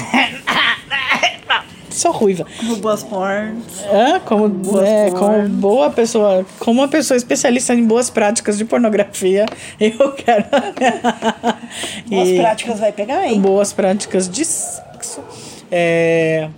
Sou 1.93 2.11
ruiva. 2.11 2.47
Como 2.59 2.77
boas 2.77 3.03
porns. 3.05 3.81
É, 3.85 4.19
como, 4.21 4.49
Boas 4.49 4.89
é, 4.89 5.11
como 5.11 5.21
formas. 5.21 5.49
boa 5.51 5.91
pessoa, 5.91 6.47
como 6.59 6.81
uma 6.81 6.89
pessoa 6.89 7.17
especialista 7.17 7.75
em 7.75 7.85
boas 7.85 8.09
práticas 8.11 8.57
de 8.59 8.65
pornografia, 8.65 9.47
eu 9.79 10.13
quero. 10.13 10.45
Boas 12.07 12.29
E- 12.29 12.39
práticas 12.39 12.81
vai 12.81 12.93
pegar, 12.93 13.27
hein? 13.27 13.41
boas 13.41 13.73
práticas 13.73 14.29
de 14.29 14.45
sexo. 14.45 15.23
É... 15.71 16.49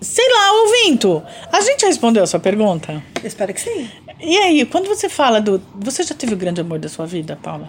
Sei 0.00 0.24
lá, 0.28 0.62
ouvinto. 0.62 1.22
A 1.52 1.60
gente 1.60 1.86
respondeu 1.86 2.22
a 2.24 2.26
sua 2.26 2.40
pergunta. 2.40 3.02
Eu 3.22 3.26
espero 3.28 3.54
que 3.54 3.60
sim. 3.60 3.88
E 4.20 4.36
aí, 4.36 4.66
quando 4.66 4.88
você 4.88 5.08
fala 5.08 5.40
do. 5.40 5.62
Você 5.76 6.02
já 6.02 6.14
teve 6.14 6.34
o 6.34 6.36
grande 6.36 6.60
amor 6.60 6.78
da 6.80 6.88
sua 6.88 7.06
vida, 7.06 7.38
Paula? 7.40 7.68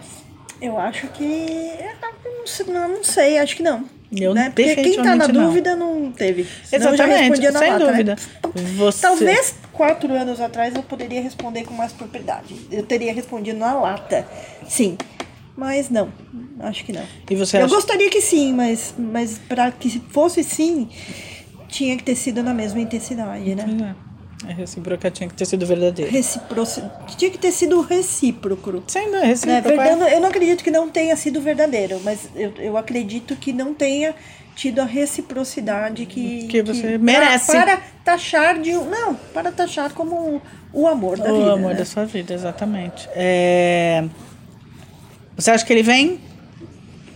Eu 0.60 0.78
acho 0.78 1.06
que. 1.08 1.70
ah, 2.02 2.10
não, 2.66 2.88
não 2.88 3.04
sei, 3.04 3.38
acho 3.38 3.54
que 3.56 3.62
não. 3.62 3.84
Eu 4.20 4.34
né? 4.34 4.50
Porque 4.54 4.74
quem 4.76 4.96
tá 4.96 5.16
na 5.16 5.26
definitivamente 5.26 5.32
não. 5.32 5.44
dúvida 5.46 5.76
não 5.76 6.12
teve. 6.12 6.46
Senão 6.64 6.94
Exatamente, 6.94 7.36
sem 7.36 7.50
lata, 7.52 7.78
né? 7.78 7.86
dúvida. 7.90 8.16
Você- 8.76 9.02
Talvez 9.02 9.54
quatro 9.72 10.12
anos 10.14 10.40
atrás 10.40 10.74
eu 10.74 10.82
poderia 10.82 11.20
responder 11.22 11.64
com 11.64 11.74
mais 11.74 11.92
propriedade. 11.92 12.54
Eu 12.70 12.82
teria 12.84 13.12
respondido 13.12 13.58
na 13.58 13.74
lata. 13.74 14.26
Sim. 14.68 14.96
Mas 15.56 15.88
não. 15.90 16.08
Acho 16.60 16.84
que 16.84 16.92
não. 16.92 17.02
E 17.30 17.34
você 17.34 17.58
eu 17.58 17.64
acha- 17.64 17.74
gostaria 17.74 18.10
que 18.10 18.20
sim, 18.20 18.52
mas, 18.52 18.94
mas 18.98 19.38
para 19.38 19.70
que 19.72 20.00
fosse 20.10 20.42
sim, 20.44 20.88
tinha 21.68 21.96
que 21.96 22.02
ter 22.04 22.14
sido 22.16 22.42
na 22.42 22.54
mesma 22.54 22.80
intensidade, 22.80 23.54
né? 23.54 23.64
É, 23.64 24.13
a 24.46 24.52
recíproca 24.52 25.10
tinha 25.10 25.28
que 25.28 25.34
ter 25.34 25.44
sido 25.46 25.64
verdadeira. 25.66 26.10
Reciproci... 26.10 26.82
Tinha 27.16 27.30
que 27.30 27.38
ter 27.38 27.52
sido 27.52 27.80
recíproco. 27.80 28.82
Sendo 28.86 29.12
Né? 29.12 29.24
recíproca. 29.26 29.62
Verdade, 29.68 30.12
eu 30.14 30.20
não 30.20 30.28
acredito 30.28 30.62
que 30.64 30.70
não 30.70 30.90
tenha 30.90 31.16
sido 31.16 31.40
verdadeiro, 31.40 32.00
mas 32.04 32.28
eu, 32.34 32.52
eu 32.58 32.76
acredito 32.76 33.36
que 33.36 33.52
não 33.52 33.72
tenha 33.72 34.14
tido 34.54 34.80
a 34.80 34.84
reciprocidade 34.84 36.06
que, 36.06 36.46
Que 36.48 36.62
você 36.62 36.90
pra- 36.90 36.98
merece. 36.98 37.52
Para, 37.52 37.80
taxar 38.04 38.58
de. 38.60 38.72
Não, 38.72 39.14
para 39.32 39.50
taxar 39.50 39.92
como 39.92 40.40
o 40.72 40.86
amor 40.86 41.18
da 41.18 41.32
o 41.32 41.38
vida. 41.38 41.52
amor 41.54 41.70
né? 41.72 41.76
da 41.76 41.84
sua 41.84 42.04
vida, 42.04 42.34
exatamente. 42.34 43.08
É... 43.14 44.04
Você 45.36 45.50
acha 45.50 45.64
que 45.64 45.72
ele 45.72 45.82
vem? 45.82 46.20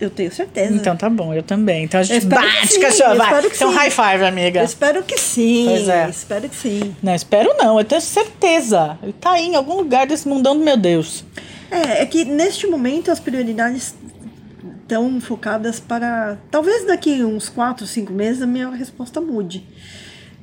Eu 0.01 0.11
tenho 0.11 0.33
certeza. 0.33 0.75
Então 0.75 0.97
tá 0.97 1.11
bom, 1.11 1.35
eu 1.35 1.43
também. 1.43 1.85
Então 1.85 1.99
a 1.99 2.03
gente 2.03 2.27
bate, 2.27 2.69
sim, 2.69 2.81
cachorro, 2.81 3.17
vai. 3.17 3.47
Então 3.47 3.71
sim. 3.71 3.77
high 3.77 3.91
five, 3.91 4.25
amiga. 4.25 4.61
Eu 4.61 4.65
espero 4.65 5.03
que 5.03 5.19
sim. 5.19 5.67
Pois 5.69 5.89
é. 5.89 6.09
Espero 6.09 6.49
que 6.49 6.57
sim. 6.57 6.97
Não, 7.03 7.15
espero 7.15 7.55
não, 7.59 7.79
eu 7.79 7.85
tenho 7.85 8.01
certeza. 8.01 8.99
Ele 9.03 9.13
tá 9.13 9.33
aí 9.33 9.47
em 9.47 9.57
algum 9.57 9.77
lugar 9.77 10.07
desse 10.07 10.29
mundão 10.29 10.57
do 10.57 10.65
meu 10.65 10.77
Deus. 10.77 11.25
É, 11.71 12.03
é 12.03 12.07
que 12.07 12.25
neste 12.25 12.67
momento 12.67 13.11
as 13.11 13.19
prioridades 13.19 13.95
estão 14.81 15.21
focadas 15.21 15.81
para. 15.81 16.39
Talvez 16.51 16.87
daqui 16.87 17.23
uns 17.25 17.49
4, 17.49 17.87
5 17.87 18.13
meses 18.13 18.41
a 18.41 18.47
minha 18.47 18.71
resposta 18.71 19.21
mude. 19.21 19.67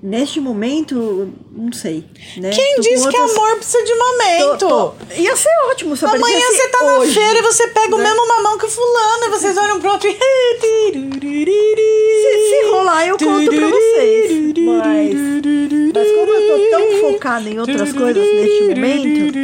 Neste 0.04 0.40
momento, 0.40 1.34
não 1.52 1.72
sei. 1.72 2.04
Né? 2.38 2.52
Quem 2.52 2.76
Tô 2.76 2.82
disse 2.82 3.10
que 3.10 3.18
outras- 3.18 3.32
amor 3.36 3.56
precisa 3.56 3.84
de 3.84 3.96
momento? 3.96 4.58
Tô- 4.60 4.68
tô- 4.92 4.94
Ia 5.16 5.36
ser 5.36 5.50
ótimo 5.72 5.98
se 5.98 6.06
Amanhã 6.06 6.40
você 6.52 6.68
tá 6.68 6.84
na 6.84 6.94
hoje. 7.00 7.14
feira 7.14 7.40
e 7.40 7.42
você 7.42 7.68
pega 7.70 7.96
o 7.96 7.98
né? 7.98 8.04
mesmo 8.10 8.28
mamão 8.28 8.58
que 8.58 8.66
o 8.66 8.70
fulano 8.70 9.26
e 9.26 9.30
vocês 9.30 9.58
olham 9.58 9.80
pro 9.80 9.92
outro 9.92 10.08
e. 10.08 10.14
Se, 11.26 12.50
se 12.50 12.72
rolar, 12.72 13.08
eu 13.08 13.18
conto 13.18 13.50
pra 13.52 13.68
vocês. 13.68 14.32
Mas, 14.58 15.14
mas 15.94 16.12
como 16.12 16.32
eu 16.34 16.48
tô 16.48 16.70
tão 16.70 17.00
focada 17.12 17.50
em 17.50 17.60
outras 17.60 17.94
coisas 17.94 18.24
neste 18.36 18.64
momento. 18.76 19.36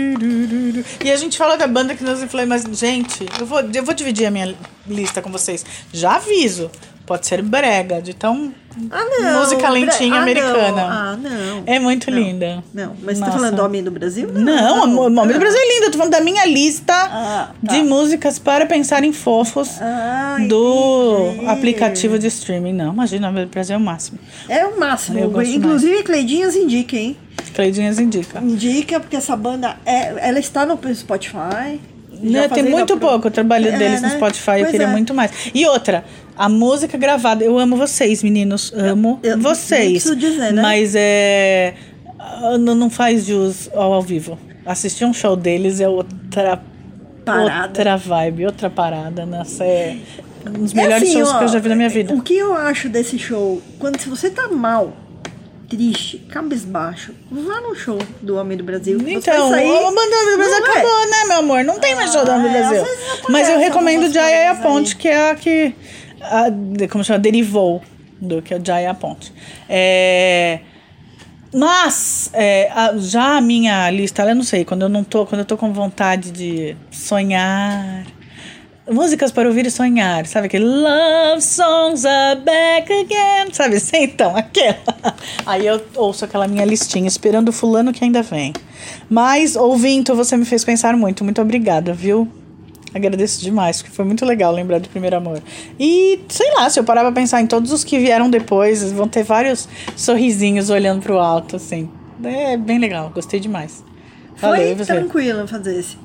E 1.03 1.11
a 1.11 1.15
gente 1.15 1.37
fala 1.37 1.55
da 1.57 1.67
banda 1.67 1.95
que 1.95 2.03
nos 2.03 2.21
influencia, 2.21 2.47
mas, 2.47 2.63
gente, 2.79 3.25
eu 3.39 3.45
vou, 3.45 3.61
eu 3.61 3.83
vou 3.83 3.93
dividir 3.93 4.25
a 4.27 4.31
minha 4.31 4.55
lista 4.87 5.21
com 5.21 5.31
vocês. 5.31 5.65
Já 5.91 6.15
aviso. 6.15 6.69
Pode 7.05 7.25
ser 7.27 7.41
brega, 7.41 8.01
de 8.01 8.13
tão 8.13 8.53
Ah, 8.89 9.03
não. 9.05 9.39
música 9.41 9.69
lentinha 9.69 10.11
Ah, 10.11 10.15
não. 10.15 10.21
americana. 10.21 10.81
Ah, 10.81 11.17
não. 11.17 11.63
É 11.65 11.79
muito 11.79 12.09
Não. 12.09 12.17
linda. 12.17 12.63
Não, 12.73 12.95
mas 13.03 13.17
você 13.17 13.25
tá 13.25 13.31
falando 13.31 13.55
do 13.55 13.63
Homem 13.63 13.83
do 13.83 13.91
Brasil? 13.91 14.29
Não, 14.33 14.97
o 15.05 15.09
Nome 15.09 15.33
do 15.33 15.39
Brasil 15.39 15.59
é 15.59 15.73
lindo. 15.73 15.85
Eu 15.85 15.91
tô 15.91 15.97
falando 15.97 16.11
da 16.13 16.21
minha 16.21 16.45
lista 16.45 16.93
Ah, 16.93 17.49
tá. 17.65 17.73
de 17.73 17.83
músicas 17.83 18.39
para 18.39 18.65
pensar 18.65 19.03
em 19.03 19.11
fofos 19.13 19.69
Ah, 19.81 20.37
do 20.47 21.31
entendi. 21.33 21.45
aplicativo 21.47 22.17
de 22.19 22.27
streaming. 22.27 22.73
Não, 22.73 22.93
imagina, 22.93 23.27
o 23.27 23.31
Nome 23.31 23.45
do 23.45 23.51
Brasil 23.51 23.75
é 23.75 23.77
o 23.77 23.81
máximo. 23.81 24.19
É 24.47 24.65
o 24.65 24.79
máximo. 24.79 25.19
Eu 25.19 25.29
gosto 25.29 25.49
Inclusive, 25.51 26.03
Cleidinhas 26.03 26.55
indica, 26.55 26.95
hein? 26.95 27.17
Cleidinhas 27.53 27.99
indica. 27.99 28.39
Indica, 28.39 28.99
porque 28.99 29.15
essa 29.15 29.35
banda, 29.35 29.75
é, 29.85 30.29
ela 30.29 30.39
está 30.39 30.65
no 30.65 30.79
Spotify. 30.95 31.79
Não, 32.23 32.33
Já 32.43 32.49
tem 32.49 32.63
muito 32.63 32.97
pouco 32.97 33.29
o 33.29 33.31
trabalho 33.31 33.67
É, 33.67 33.77
deles 33.77 34.01
no 34.01 34.07
né? 34.09 34.15
Spotify, 34.15 34.51
eu 34.51 34.57
Pois 34.59 34.71
queria 34.71 34.85
é. 34.87 34.91
muito 34.91 35.11
mais. 35.13 35.31
E 35.55 35.65
outra, 35.65 36.05
a 36.41 36.49
música 36.49 36.97
gravada, 36.97 37.43
eu 37.43 37.59
amo 37.59 37.77
vocês, 37.77 38.23
meninos, 38.23 38.73
amo 38.75 39.19
eu 39.21 39.35
nem 39.37 39.43
vocês. 39.43 39.91
preciso 39.91 40.15
dizer, 40.15 40.51
né? 40.51 40.59
Mas 40.59 40.95
é. 40.95 41.75
ah, 42.17 42.57
Não, 42.57 42.89
faz 42.89 43.27
jus 43.27 43.69
ao 43.75 43.93
ao 43.93 44.01
vivo. 44.01 44.39
Assistir 44.65 45.05
um 45.05 45.13
show 45.13 45.35
deles 45.35 45.79
é 45.79 45.87
outra. 45.87 46.59
Parada. 47.23 47.67
Outra 47.67 47.95
vibe, 47.95 48.47
outra 48.47 48.71
parada. 48.71 49.23
Nossa, 49.23 49.63
é. 49.63 49.97
um 50.47 50.63
dos 50.63 50.73
melhores 50.73 51.03
assim, 51.09 51.19
shows 51.19 51.29
ó, 51.29 51.37
que 51.37 51.43
eu 51.43 51.47
já 51.49 51.59
vi 51.59 51.69
na 51.69 51.75
minha 51.75 51.89
vida. 51.89 52.11
O 52.11 52.23
que 52.23 52.35
eu 52.35 52.55
acho 52.55 52.89
desse 52.89 53.19
show? 53.19 53.61
Quando 53.77 53.99
se 54.01 54.09
você 54.09 54.31
tá 54.31 54.47
mal, 54.47 54.93
triste, 55.69 56.17
cabisbaixo, 56.27 57.13
vá 57.29 57.61
no 57.61 57.75
show 57.75 57.99
do 58.19 58.35
Homem 58.35 58.57
do 58.57 58.63
Brasil. 58.63 58.97
Então, 59.07 59.49
sair- 59.51 59.69
o 59.69 59.91
Bandana 59.93 60.31
do 60.31 60.37
Brasil 60.37 60.55
é? 60.55 60.69
acabou, 60.69 61.09
né, 61.11 61.25
meu 61.27 61.37
amor? 61.37 61.63
Não 61.63 61.79
tem 61.79 61.93
mais 61.93 62.11
show 62.11 62.25
do 62.25 62.31
Ah, 62.31 62.37
Bandana 62.37 62.49
do 62.67 62.73
é, 62.75 62.79
Brasil. 62.81 62.95
Mas 63.29 63.47
eu 63.47 63.59
recomendo 63.59 64.11
Jaya 64.11 64.55
coisas 64.55 64.63
Ponte, 64.63 64.95
que 64.95 65.07
é 65.07 65.29
a 65.29 65.35
que. 65.35 65.75
A, 66.23 66.87
como 66.89 67.03
chama? 67.03 67.19
Derivou 67.19 67.81
do 68.19 68.41
que 68.41 68.53
é 68.53 68.57
o 68.57 68.65
Jaya 68.65 68.93
Ponte. 68.93 69.31
É. 69.67 70.59
Mas, 71.53 72.29
é, 72.33 72.69
a- 72.73 72.93
já 72.97 73.37
a 73.37 73.41
minha 73.41 73.89
lista, 73.91 74.23
eu 74.23 74.35
não 74.35 74.43
sei, 74.43 74.63
quando 74.63 74.83
eu 74.83 74.89
não 74.89 75.03
tô, 75.03 75.25
quando 75.25 75.39
eu 75.39 75.45
tô 75.45 75.57
com 75.57 75.73
vontade 75.73 76.31
de 76.31 76.75
sonhar. 76.89 78.05
Músicas 78.89 79.31
para 79.31 79.47
ouvir 79.47 79.65
e 79.65 79.71
sonhar, 79.71 80.25
sabe 80.25 80.47
aquele 80.47 80.65
Love 80.65 81.41
Songs 81.41 82.03
are 82.05 82.39
back 82.41 82.91
again, 82.91 83.53
sabe 83.53 83.75
assim? 83.75 84.03
Então, 84.03 84.35
aquela. 84.35 84.75
Aí 85.45 85.65
eu 85.67 85.81
ouço 85.95 86.25
aquela 86.25 86.47
minha 86.47 86.65
listinha, 86.65 87.07
esperando 87.07 87.49
o 87.49 87.51
fulano 87.53 87.93
que 87.93 88.03
ainda 88.03 88.21
vem. 88.23 88.53
Mas, 89.09 89.55
ouvindo, 89.55 90.15
você 90.15 90.35
me 90.35 90.45
fez 90.45 90.63
pensar 90.65 90.95
muito. 90.97 91.23
Muito 91.23 91.41
obrigada, 91.41 91.93
viu? 91.93 92.27
Agradeço 92.93 93.41
demais, 93.41 93.81
porque 93.81 93.95
foi 93.95 94.03
muito 94.03 94.25
legal 94.25 94.51
lembrar 94.53 94.79
do 94.79 94.89
primeiro 94.89 95.15
amor. 95.15 95.41
E, 95.79 96.19
sei 96.27 96.53
lá, 96.55 96.69
se 96.69 96.79
eu 96.79 96.83
parar 96.83 97.01
pra 97.01 97.11
pensar 97.11 97.41
em 97.41 97.47
todos 97.47 97.71
os 97.71 97.83
que 97.83 97.97
vieram 97.97 98.29
depois, 98.29 98.91
vão 98.91 99.07
ter 99.07 99.23
vários 99.23 99.67
sorrisinhos 99.95 100.69
olhando 100.69 101.01
pro 101.01 101.17
alto, 101.17 101.55
assim. 101.55 101.89
É 102.23 102.57
bem 102.57 102.79
legal, 102.79 103.09
gostei 103.13 103.39
demais. 103.39 103.83
Valeu, 104.37 104.75
Foi 104.75 104.85
tranquilo 104.85 105.47
fazer 105.47 105.79
esse, 105.79 105.97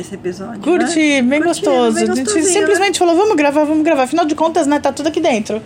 esse 0.00 0.14
episódio. 0.14 0.60
Curti, 0.60 0.98
né? 0.98 1.22
bem 1.22 1.42
Curti, 1.42 1.60
gostoso. 1.60 1.94
bem 1.94 2.04
a 2.04 2.06
gente 2.06 2.24
gostosinho, 2.24 2.44
né? 2.46 2.60
simplesmente 2.60 2.98
falou, 2.98 3.14
vamos 3.16 3.36
gravar, 3.36 3.64
vamos 3.64 3.84
gravar. 3.84 4.04
Afinal 4.04 4.24
de 4.24 4.34
contas, 4.34 4.66
né, 4.66 4.80
tá 4.80 4.90
tudo 4.92 5.08
aqui 5.08 5.20
dentro. 5.20 5.60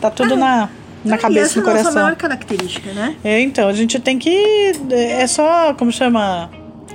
Tá 0.00 0.10
tudo 0.10 0.36
na, 0.36 0.68
na 1.04 1.14
Ah, 1.14 1.18
e 1.18 1.18
cabeça, 1.18 1.58
essa 1.58 1.60
no 1.60 1.66
é 1.66 1.70
a 1.70 1.74
nossa 1.74 1.82
coração. 1.84 2.02
maior 2.04 2.16
característica, 2.16 2.92
né? 2.92 3.16
É, 3.24 3.40
então, 3.40 3.68
a 3.68 3.72
gente 3.72 3.98
tem 3.98 4.18
que. 4.18 4.72
É 4.90 5.26
só, 5.26 5.74
como 5.74 5.90
chama? 5.90 6.50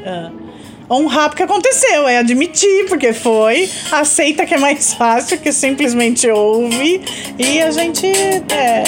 Ah, 0.05 0.31
honrar 0.89 1.29
porque 1.29 1.43
aconteceu, 1.43 2.07
é 2.07 2.17
admitir 2.17 2.85
porque 2.87 3.13
foi, 3.13 3.69
aceita 3.91 4.45
que 4.45 4.55
é 4.55 4.57
mais 4.57 4.93
fácil, 4.93 5.37
que 5.37 5.51
simplesmente 5.51 6.29
ouve 6.29 7.01
e 7.37 7.61
a 7.61 7.71
gente. 7.71 8.07
É, 8.07 8.83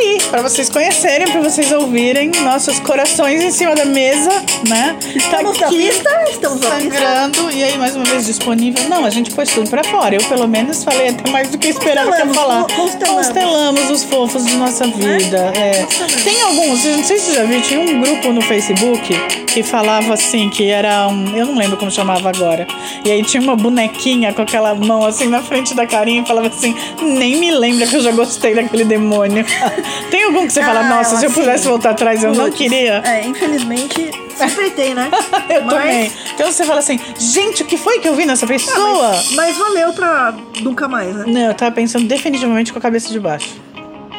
aí, 0.00 0.18
pra 0.30 0.42
vocês 0.42 0.68
conhecerem, 0.68 1.30
pra 1.30 1.40
vocês 1.40 1.70
ouvirem 1.72 2.30
nossos 2.42 2.78
corações 2.80 3.42
em 3.42 3.50
cima 3.50 3.74
da 3.74 3.84
mesa, 3.84 4.30
né? 4.68 4.96
Estamos 5.14 5.58
tá 5.58 5.66
aqui 5.66 5.76
pista, 5.76 6.10
estamos 6.30 6.60
sangrando 6.60 7.50
e 7.50 7.62
aí 7.62 7.76
mais 7.78 7.94
uma 7.94 8.04
vez 8.04 8.26
disponível. 8.26 8.88
Não, 8.88 9.04
a 9.04 9.10
gente 9.10 9.30
pôs 9.32 9.48
tudo 9.50 9.68
pra 9.68 9.84
fora. 9.84 10.14
Eu 10.14 10.22
pelo 10.24 10.48
menos 10.48 10.82
falei 10.82 11.08
até 11.08 11.30
mais 11.30 11.50
do 11.50 11.58
que 11.58 11.68
esperava 11.68 12.10
que 12.12 12.22
Constelamos, 12.22 12.36
falar. 12.36 12.62
constelamos. 12.74 13.26
Constelamos 13.26 13.90
os 13.90 14.04
fofos 14.04 14.46
de 14.46 14.56
nossa 14.56 14.86
vida. 14.86 15.52
É. 15.56 15.86
Tem 16.24 16.40
alguns, 16.42 16.84
não 16.84 17.04
sei 17.04 17.18
se 17.18 17.26
você 17.26 17.34
já 17.34 17.44
viu, 17.44 17.60
tinha 17.60 17.80
um 17.80 18.00
grupo 18.00 18.32
no 18.32 18.40
Facebook 18.42 19.14
que 19.46 19.62
falava 19.62 20.14
assim, 20.14 20.48
que 20.48 20.68
era 20.68 21.08
um. 21.08 21.36
Eu 21.36 21.46
não 21.46 21.56
lembro 21.56 21.76
como 21.76 21.90
chamava 21.90 22.28
agora. 22.28 22.66
E 23.04 23.10
aí 23.10 23.22
tinha 23.22 23.42
uma 23.42 23.56
bonequinha 23.56 24.32
com 24.32 24.42
aquela 24.42 24.74
mão 24.74 25.04
assim 25.04 25.26
na 25.26 25.42
frente 25.42 25.74
da 25.74 25.86
carinha 25.86 26.22
e 26.22 26.26
falava 26.26 26.48
assim: 26.48 26.74
nem 27.02 27.36
me 27.36 27.50
lembra 27.50 27.86
que 27.86 27.96
eu 27.96 28.00
já 28.00 28.12
gostei 28.12 28.54
daquele 28.54 28.84
demônio. 28.84 29.44
Tem 30.10 30.24
algum 30.24 30.46
que 30.46 30.52
você 30.52 30.62
fala, 30.62 30.80
Ah, 30.80 30.88
nossa, 30.88 31.16
se 31.16 31.24
eu 31.24 31.30
assim, 31.30 31.40
pudesse 31.40 31.66
voltar 31.68 31.90
atrás, 31.90 32.22
eu 32.24 32.34
não 32.34 32.50
queria? 32.50 33.02
É, 33.04 33.24
infelizmente, 33.26 34.10
sempre 34.36 34.70
tem, 34.70 34.94
né? 34.94 35.10
Eu 35.48 35.62
Mas- 35.64 35.74
também. 35.76 36.12
Então 36.34 36.50
você 36.50 36.64
fala 36.64 36.78
assim, 36.78 36.98
gente, 37.18 37.62
o 37.62 37.66
que 37.66 37.76
foi 37.76 37.98
que 37.98 38.08
eu 38.08 38.14
vi 38.14 38.24
nessa 38.24 38.46
pessoa? 38.46 39.08
Mas, 39.10 39.32
mas 39.32 39.56
valeu 39.58 39.92
pra 39.92 40.34
nunca 40.60 40.88
mais, 40.88 41.14
né? 41.14 41.24
Não, 41.26 41.40
eu 41.48 41.54
tava 41.54 41.72
pensando 41.72 42.06
definitivamente 42.06 42.72
com 42.72 42.78
a 42.78 42.82
cabeça 42.82 43.10
de 43.10 43.20
baixo. 43.20 43.50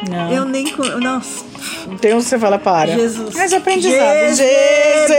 Não. 0.08 0.32
Eu 0.32 0.44
nem. 0.44 0.64
Nossa. 1.00 1.44
Então 1.88 2.20
você 2.20 2.38
fala, 2.38 2.58
para. 2.58 2.92
Jesus. 2.92 3.34
Mas 3.34 3.52
aprendizado. 3.52 4.34
Jezebel. 4.34 5.12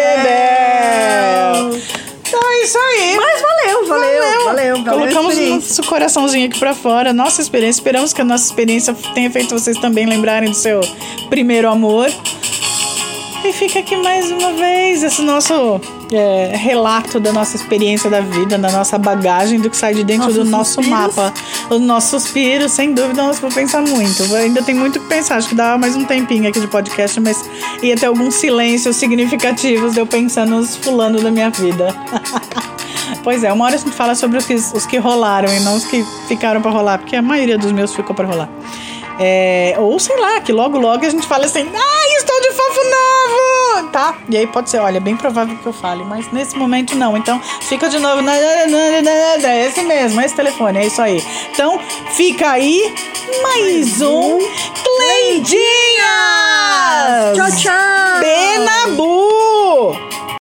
Então 2.36 2.52
é 2.52 2.64
isso 2.64 2.78
aí. 2.80 3.16
Mas 3.16 3.42
valeu, 3.42 3.86
valeu, 3.86 4.24
valeu. 4.24 4.46
valeu, 4.46 4.76
a 4.78 4.84
Colocamos 4.84 5.38
nosso 5.38 5.84
coraçãozinho 5.84 6.48
aqui 6.48 6.58
pra 6.58 6.74
fora, 6.74 7.14
nossa 7.14 7.40
experiência. 7.44 7.80
Esperamos 7.80 8.12
que 8.12 8.22
a 8.22 8.26
nossa 8.26 8.46
experiência 8.46 8.96
tenha 9.14 9.30
feito 9.30 9.54
vocês 9.54 9.78
também 9.78 10.08
lembrarem 10.08 10.50
do 10.50 10.56
seu 10.56 10.82
primeiro 11.30 11.70
amor. 11.70 12.10
E 13.46 13.54
fica 13.54 13.80
aqui 13.80 13.96
mais 13.98 14.32
uma 14.32 14.52
vez 14.54 15.04
esse 15.04 15.22
nosso 15.22 15.80
é, 16.16 16.56
relato 16.56 17.20
da 17.20 17.34
nossa 17.34 17.56
experiência 17.56 18.10
da 18.10 18.22
vida, 18.22 18.58
da 18.58 18.72
nossa 18.72 18.98
bagagem, 18.98 19.60
do 19.60 19.70
que 19.70 19.76
sai 19.76 19.94
de 19.96 20.04
dentro 20.04 20.28
Nossos 20.28 20.44
do 20.44 20.50
nosso 20.50 20.74
suspiros. 20.76 21.16
mapa. 21.16 21.34
Os 21.70 21.82
nossos 21.82 22.10
suspiros, 22.10 22.72
sem 22.72 22.94
dúvida, 22.94 23.24
nós 23.24 23.40
vamos 23.40 23.56
pensar 23.56 23.82
muito. 23.82 24.24
Ainda 24.36 24.62
tem 24.62 24.76
muito 24.76 25.00
o 25.00 25.02
que 25.02 25.08
pensar. 25.10 25.38
Acho 25.38 25.50
que 25.50 25.56
dá 25.56 25.78
mais 25.78 25.96
um 25.96 26.06
tempinho 26.06 26.48
aqui 26.48 26.60
de 26.60 26.68
podcast, 26.68 27.20
mas 27.20 27.44
ia 27.82 27.96
ter 27.96 28.06
alguns 28.06 28.36
silêncios 28.36 28.96
significativos 28.96 29.94
de 29.94 30.00
eu 30.00 30.06
pensando 30.06 30.52
nos 30.52 30.76
fulano 30.76 31.22
da 31.22 31.32
minha 31.32 31.50
vida. 31.50 31.88
Pois 33.24 33.42
é, 33.44 33.54
uma 33.54 33.66
hora 33.66 33.76
a 33.76 33.78
gente 33.78 33.92
fala 33.96 34.16
sobre 34.16 34.38
os 34.38 34.46
que, 34.46 34.54
os 34.56 34.86
que 34.86 34.98
rolaram 34.98 35.54
e 35.54 35.60
não 35.62 35.76
os 35.76 35.86
que 35.86 36.04
ficaram 36.28 36.62
pra 36.62 36.72
rolar, 36.72 36.98
porque 36.98 37.16
a 37.16 37.22
maioria 37.22 37.58
dos 37.58 37.72
meus 37.72 37.94
ficou 37.96 38.14
pra 38.14 38.26
rolar. 38.26 38.50
É, 39.18 39.76
ou 39.78 39.98
sei 39.98 40.18
lá, 40.18 40.42
que 40.42 40.52
logo 40.52 40.78
logo 40.78 41.06
a 41.06 41.10
gente 41.10 41.26
fala 41.26 41.46
assim, 41.46 41.62
ai, 41.62 42.16
estou 42.18 42.42
de 42.42 42.52
fofo 42.52 42.82
novo! 42.84 43.53
Tá? 43.92 44.16
E 44.30 44.38
aí 44.38 44.48
pode 44.48 44.70
ser, 44.70 44.80
olha, 44.80 44.98
é 44.98 45.00
bem 45.00 45.16
provável 45.16 45.58
que 45.58 45.66
eu 45.66 45.74
fale, 45.74 46.04
mas 46.04 46.32
nesse 46.32 46.58
momento 46.58 46.96
não. 46.96 47.16
Então 47.18 47.40
fica 47.62 47.90
de 47.90 48.00
novo. 48.00 48.22
É 48.30 49.66
esse 49.68 49.82
mesmo, 49.84 50.22
é 50.22 50.26
esse 50.26 50.36
telefone, 50.36 50.80
é 50.80 50.86
isso 50.86 51.02
aí. 51.02 51.24
Então 51.52 51.80
fica 52.12 52.52
aí 52.52 52.94
mais 53.42 54.02
um 54.02 54.38
Cleidinhas! 54.84 55.58
Tchau, 57.36 57.52
tchau! 57.58 58.20
Benabu! 58.22 60.14